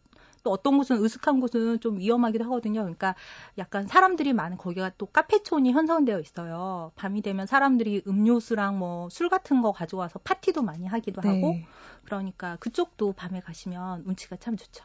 또 0.43 0.51
어떤 0.51 0.77
곳은 0.77 1.03
으슥한 1.03 1.39
곳은 1.39 1.79
좀 1.79 1.97
위험하기도 1.99 2.43
하거든요. 2.45 2.81
그러니까 2.81 3.15
약간 3.57 3.87
사람들이 3.87 4.33
많은 4.33 4.57
거기가 4.57 4.91
또 4.97 5.05
카페촌이 5.05 5.71
형성되어 5.71 6.19
있어요. 6.19 6.91
밤이 6.95 7.21
되면 7.21 7.45
사람들이 7.47 8.03
음료수랑 8.07 8.77
뭐 8.77 9.07
술 9.09 9.29
같은 9.29 9.61
거 9.61 9.71
가져와서 9.71 10.19
파티도 10.19 10.61
많이 10.61 10.85
하기도 10.85 11.21
네. 11.21 11.29
하고 11.29 11.55
그러니까 12.03 12.57
그쪽도 12.57 13.13
밤에 13.13 13.39
가시면 13.39 14.03
운치가 14.05 14.35
참 14.37 14.57
좋죠. 14.57 14.83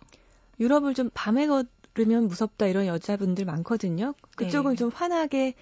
유럽을 0.61 0.95
좀 0.95 1.11
밤에 1.15 1.47
걸으면 1.47 2.29
무섭다 2.29 2.67
이런 2.67 2.87
여자분들 2.87 3.45
많거든요. 3.45 4.15
그쪽은 4.37 4.73
네. 4.73 4.77
좀 4.77 4.91
환하게 4.93 5.55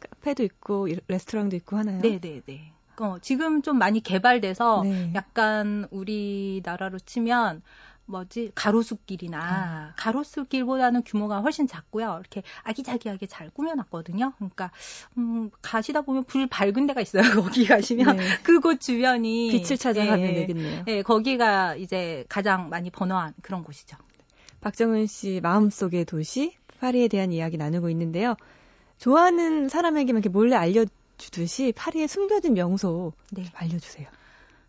카페도 0.00 0.42
있고 0.44 0.88
이- 0.88 0.98
레스토랑도 1.08 1.56
있고 1.56 1.76
하나요? 1.76 2.00
네, 2.00 2.18
네, 2.20 2.40
네. 2.46 2.72
어, 3.00 3.16
지금 3.20 3.62
좀 3.62 3.78
많이 3.78 4.00
개발돼서 4.00 4.82
네. 4.84 5.12
약간 5.14 5.86
우리나라로 5.90 6.98
치면 7.00 7.62
뭐지 8.06 8.52
가로수길이나 8.54 9.38
아. 9.40 9.92
가로수길보다는 9.96 11.04
규모가 11.04 11.40
훨씬 11.40 11.66
작고요. 11.66 12.18
이렇게 12.20 12.42
아기자기하게 12.62 13.26
잘 13.26 13.48
꾸며놨거든요. 13.50 14.34
그러니까 14.36 14.70
음, 15.16 15.50
가시다 15.62 16.02
보면 16.02 16.24
불 16.24 16.46
밝은 16.46 16.86
데가 16.86 17.00
있어요. 17.00 17.22
거기 17.42 17.66
가시면 17.66 18.16
네. 18.18 18.24
그곳 18.42 18.80
주변이 18.80 19.50
빛을 19.50 19.78
찾아가면 19.78 20.20
예, 20.20 20.28
예. 20.28 20.46
되겠네요. 20.46 20.84
예, 20.88 21.02
거기가 21.02 21.76
이제 21.76 22.26
가장 22.28 22.68
많이 22.68 22.90
번화한 22.90 23.32
그런 23.42 23.64
곳이죠. 23.64 23.96
박정은 24.64 25.06
씨 25.06 25.40
마음속의 25.42 26.06
도시 26.06 26.54
파리에 26.80 27.08
대한 27.08 27.32
이야기 27.32 27.58
나누고 27.58 27.90
있는데요. 27.90 28.34
좋아하는 28.96 29.68
사람에게만 29.68 30.22
이렇게 30.22 30.30
몰래 30.30 30.56
알려주듯이 30.56 31.74
파리의 31.76 32.08
숨겨진 32.08 32.54
명소 32.54 33.12
네. 33.32 33.44
좀 33.44 33.52
알려주세요. 33.56 34.08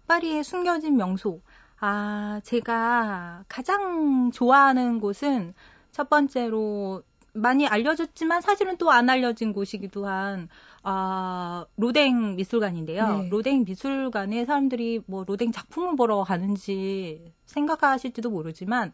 파리의 0.08 0.44
숨겨진 0.44 0.98
명소. 0.98 1.40
아, 1.80 2.42
제가 2.44 3.46
가장 3.48 4.32
좋아하는 4.32 5.00
곳은 5.00 5.54
첫 5.94 6.10
번째로 6.10 7.02
많이 7.32 7.66
알려졌지만 7.66 8.42
사실은 8.42 8.78
또 8.78 8.92
안 8.92 9.10
알려진 9.10 9.54
곳이기도 9.54 10.08
한 10.08 10.50
아, 10.84 11.66
로댕 11.78 12.36
미술관인데요. 12.36 13.18
네. 13.20 13.30
로댕 13.30 13.64
미술관에 13.66 14.44
사람들이 14.44 15.04
뭐 15.06 15.24
로댕 15.26 15.54
작품을 15.54 15.96
보러 15.96 16.24
가는지 16.24 17.32
생각하실지도 17.46 18.30
모르지만 18.30 18.92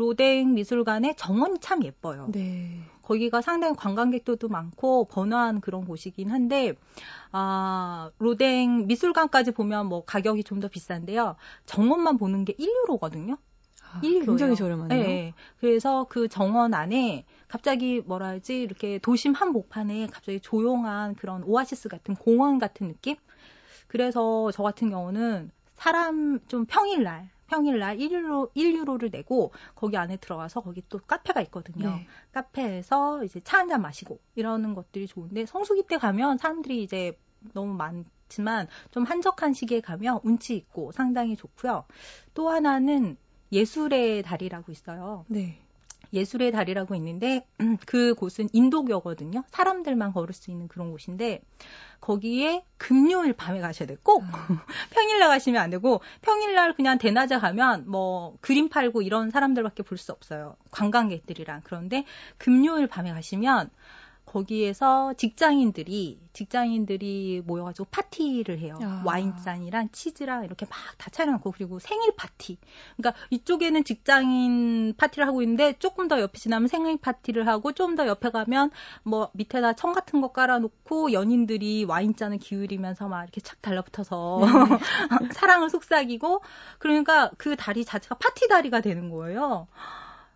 로댕 0.00 0.54
미술관의 0.54 1.14
정원이 1.16 1.58
참 1.60 1.84
예뻐요. 1.84 2.28
네. 2.32 2.80
거기가 3.02 3.42
상당히 3.42 3.76
관광객들도 3.76 4.48
많고 4.48 5.04
번화한 5.06 5.60
그런 5.60 5.84
곳이긴 5.84 6.30
한데 6.30 6.74
아 7.32 8.10
로댕 8.18 8.86
미술관까지 8.86 9.50
보면 9.50 9.86
뭐 9.86 10.04
가격이 10.04 10.44
좀 10.44 10.60
더 10.60 10.68
비싼데요. 10.68 11.36
정원만 11.66 12.16
보는 12.18 12.44
게 12.44 12.54
1유로거든요. 12.54 13.36
아, 13.92 14.00
1유로예요. 14.02 14.26
굉장히 14.26 14.56
저렴하네요. 14.56 15.02
네. 15.02 15.34
그래서 15.58 16.06
그 16.08 16.28
정원 16.28 16.72
안에 16.72 17.24
갑자기 17.48 18.00
뭐라 18.00 18.28
하지 18.28 18.62
이렇게 18.62 18.98
도심 18.98 19.32
한복판에 19.34 20.06
갑자기 20.06 20.40
조용한 20.40 21.14
그런 21.16 21.42
오아시스 21.44 21.88
같은 21.88 22.14
공원 22.14 22.58
같은 22.58 22.88
느낌? 22.88 23.16
그래서 23.88 24.50
저 24.52 24.62
같은 24.62 24.88
경우는 24.90 25.50
사람 25.74 26.38
좀 26.46 26.64
평일날 26.66 27.28
평일날 27.50 27.98
1유로 27.98 28.52
1유로를 28.54 29.10
내고 29.10 29.52
거기 29.74 29.96
안에 29.96 30.16
들어가서 30.18 30.60
거기 30.60 30.82
또 30.88 30.98
카페가 31.00 31.40
있거든요. 31.42 31.90
네. 31.90 32.06
카페에서 32.32 33.24
이제 33.24 33.40
차 33.40 33.58
한 33.58 33.68
잔 33.68 33.82
마시고 33.82 34.20
이러는 34.36 34.74
것들이 34.74 35.06
좋은데 35.06 35.46
성수기 35.46 35.84
때 35.88 35.98
가면 35.98 36.38
사람들이 36.38 36.82
이제 36.82 37.18
너무 37.52 37.74
많지만 37.74 38.68
좀 38.90 39.04
한적한 39.04 39.52
시기에 39.52 39.80
가면 39.80 40.20
운치 40.22 40.54
있고 40.56 40.92
상당히 40.92 41.36
좋고요. 41.36 41.84
또 42.34 42.48
하나는 42.50 43.16
예술의 43.52 44.22
달이라고 44.22 44.70
있어요. 44.72 45.24
네. 45.28 45.58
예술의 46.12 46.50
달이라고 46.52 46.94
있는데 46.96 47.46
음, 47.60 47.76
그 47.86 48.14
곳은 48.14 48.48
인도교거든요. 48.52 49.44
사람들만 49.50 50.12
걸을 50.12 50.32
수 50.34 50.50
있는 50.50 50.66
그런 50.68 50.90
곳인데 50.90 51.40
거기에 52.00 52.64
금요일 52.78 53.32
밤에 53.34 53.60
가셔야 53.60 53.86
돼요. 53.86 53.98
꼭 54.02 54.24
평일날 54.90 55.28
가시면 55.28 55.60
안 55.62 55.70
되고 55.70 56.00
평일날 56.22 56.74
그냥 56.74 56.98
대낮에 56.98 57.38
가면 57.38 57.90
뭐 57.90 58.36
그림 58.40 58.68
팔고 58.68 59.02
이런 59.02 59.30
사람들밖에 59.30 59.82
볼 59.82 59.98
수 59.98 60.12
없어요. 60.12 60.56
관광객들이랑 60.70 61.60
그런데 61.64 62.04
금요일 62.38 62.86
밤에 62.86 63.12
가시면 63.12 63.70
거기에서 64.30 65.12
직장인들이 65.14 66.20
직장인들이 66.32 67.42
모여가지고 67.46 67.86
파티를 67.90 68.58
해요. 68.60 68.78
아. 68.82 69.02
와인잔이랑 69.04 69.88
치즈랑 69.92 70.44
이렇게 70.44 70.66
막 70.66 70.78
다 70.98 71.10
차려놓고 71.10 71.52
그리고 71.52 71.78
생일 71.78 72.12
파티. 72.16 72.58
그러니까 72.96 73.18
이쪽에는 73.30 73.84
직장인 73.84 74.94
파티를 74.96 75.26
하고 75.26 75.42
있는데 75.42 75.72
조금 75.78 76.08
더 76.08 76.20
옆에 76.20 76.38
지나면 76.38 76.68
생일 76.68 76.98
파티를 76.98 77.46
하고 77.46 77.72
좀 77.72 77.90
더 77.96 78.06
옆에 78.06 78.30
가면 78.30 78.70
뭐 79.02 79.30
밑에다 79.32 79.72
청 79.74 79.92
같은 79.92 80.20
거 80.20 80.28
깔아놓고 80.32 81.12
연인들이 81.12 81.84
와인잔을 81.84 82.38
기울이면서 82.38 83.08
막 83.08 83.22
이렇게 83.24 83.40
착 83.40 83.60
달라붙어서 83.62 84.40
사랑을 85.34 85.70
속삭이고 85.70 86.42
그러니까 86.78 87.30
그 87.36 87.56
다리 87.56 87.84
자체가 87.84 88.14
파티 88.16 88.46
다리가 88.48 88.80
되는 88.80 89.10
거예요. 89.10 89.66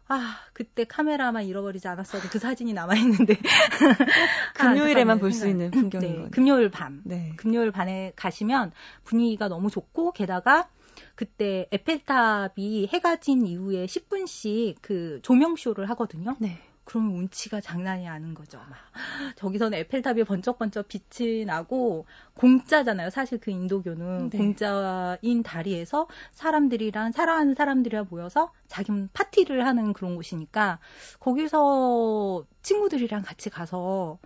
아, 0.09 0.37
그때 0.53 0.85
카메라만 0.85 1.45
잃어버리지 1.45 1.89
않았어도 1.89 2.29
그 2.29 2.39
사진이 2.39 2.73
남아있는데. 2.75 3.37
금요일에만 4.55 5.17
아, 5.17 5.21
볼수 5.21 5.45
생각이- 5.47 5.49
있는 5.51 5.71
풍경인 5.71 6.23
네. 6.25 6.31
금요일 6.31 6.71
밤. 6.71 7.01
네. 7.05 7.33
금요일 7.37 7.71
밤에 7.71 8.13
가시면 8.17 8.73
분위기가 9.05 9.49
너무 9.49 9.71
좋고 9.71 10.13
게다가 10.13 10.69
그때 11.15 11.67
에펠탑이 11.73 12.89
해가 12.93 13.17
진 13.17 13.47
이후에 13.47 13.87
10분씩 13.87 14.77
그 14.83 15.21
조명쇼를 15.23 15.89
하거든요. 15.91 16.37
네. 16.39 16.59
그러면 16.85 17.17
운치가 17.17 17.61
장난이 17.61 18.09
아닌 18.09 18.35
거죠. 18.35 18.59
막 18.59 18.79
저기서는 19.37 19.79
에펠탑이 19.79 20.25
번쩍번쩍 20.25 20.89
빛이 20.89 21.45
나고 21.45 22.07
공짜잖아요. 22.35 23.11
사실 23.11 23.39
그 23.39 23.51
인도교는 23.51 24.31
네. 24.31 24.39
공짜인 24.39 25.43
다리에서 25.43 26.07
사람들이랑 26.33 27.13
사랑하는 27.13 27.55
사람들이랑 27.55 28.07
모여서 28.11 28.53
자기 28.69 28.93
파티를 29.13 29.67
하는 29.67 29.93
그런 29.93 30.17
곳이니까 30.17 30.79
거기서 31.21 32.45
친구들이랑 32.63 33.23
같이 33.23 33.51
가서 33.51 34.19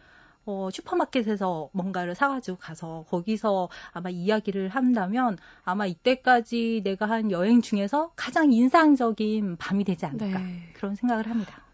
어, 0.51 0.71
슈퍼마켓에서 0.73 1.69
뭔가를 1.73 2.15
사가지고 2.15 2.57
가서 2.57 3.05
거기서 3.11 3.69
아마 3.93 4.09
이야기를 4.09 4.71
한다면 4.71 5.37
아마 5.63 5.85
이때까지 5.85 6.81
내가 6.85 7.07
한 7.07 7.31
여행 7.31 7.61
중에서 7.61 8.13
가장 8.17 8.51
인상적인 8.51 9.59
밤이 9.59 9.85
되지 9.85 10.07
않을까 10.07 10.39
네. 10.39 10.71
그런 10.73 10.95
생각을 10.95 11.29
합니다. 11.29 11.68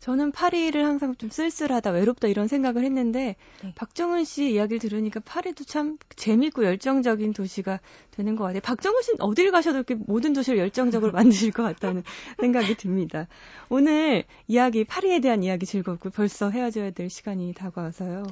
저는 0.00 0.32
파리를 0.32 0.82
항상 0.84 1.14
좀 1.14 1.28
쓸쓸하다, 1.28 1.90
외롭다 1.90 2.26
이런 2.26 2.48
생각을 2.48 2.84
했는데 2.84 3.36
네. 3.62 3.72
박정은 3.74 4.24
씨 4.24 4.52
이야기를 4.52 4.80
들으니까 4.80 5.20
파리도 5.20 5.64
참 5.64 5.98
재밌고 6.16 6.64
열정적인 6.64 7.34
도시가 7.34 7.80
되는 8.10 8.34
것 8.34 8.44
같아요. 8.44 8.60
박정은 8.62 9.02
씨는 9.02 9.20
어딜 9.20 9.52
가셔도 9.52 9.76
이렇게 9.76 9.94
모든 9.94 10.32
도시를 10.32 10.58
열정적으로 10.58 11.12
만드실 11.46 11.52
것 11.52 11.62
같다는 11.62 12.02
생각이 12.40 12.76
듭니다. 12.76 13.28
오늘 13.68 14.24
이야기 14.48 14.84
파리에 14.84 15.20
대한 15.20 15.42
이야기 15.42 15.66
즐겁고 15.66 16.08
벌써 16.08 16.50
헤어져야 16.50 16.92
될 16.92 17.10
시간이 17.10 17.52
다가와서요. 17.52 18.22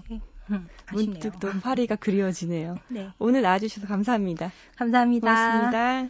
음, 0.50 0.66
아쉽네요. 0.86 1.20
문득 1.20 1.38
또 1.38 1.50
파리가 1.60 1.96
그리워지네요. 1.96 2.78
네. 2.88 3.10
오늘 3.18 3.42
나와주셔서 3.42 3.86
감사합니다. 3.86 4.50
감사합니다. 4.76 5.26
고맙습니다. 5.26 6.08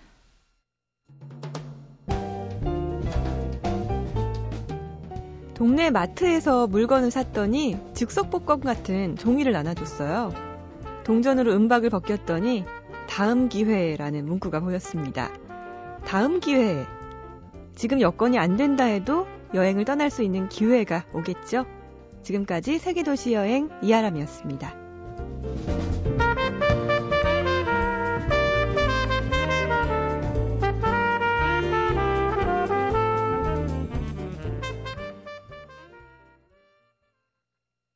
동네 5.59 5.91
마트에서 5.91 6.69
물건을 6.69 7.11
샀더니 7.11 7.77
즉석복권 7.93 8.61
같은 8.61 9.17
종이를 9.17 9.51
나눠줬어요. 9.51 10.33
동전으로 11.03 11.53
은박을 11.53 11.91
벗겼더니 11.91 12.65
다음 13.09 13.49
기회라는 13.49 14.25
문구가 14.25 14.61
보였습니다. 14.61 15.33
다음 16.05 16.39
기회. 16.39 16.87
지금 17.75 18.01
여건이 18.01 18.39
안 18.39 18.57
된다 18.57 18.85
해도 18.85 19.27
여행을 19.53 19.85
떠날 19.85 20.11
수 20.11 20.23
있는 20.23 20.49
기회가 20.49 21.05
오겠죠? 21.13 21.67
지금까지 22.23 22.79
세계도시 22.79 23.33
여행 23.33 23.69
이아람이었습니다. 23.83 24.77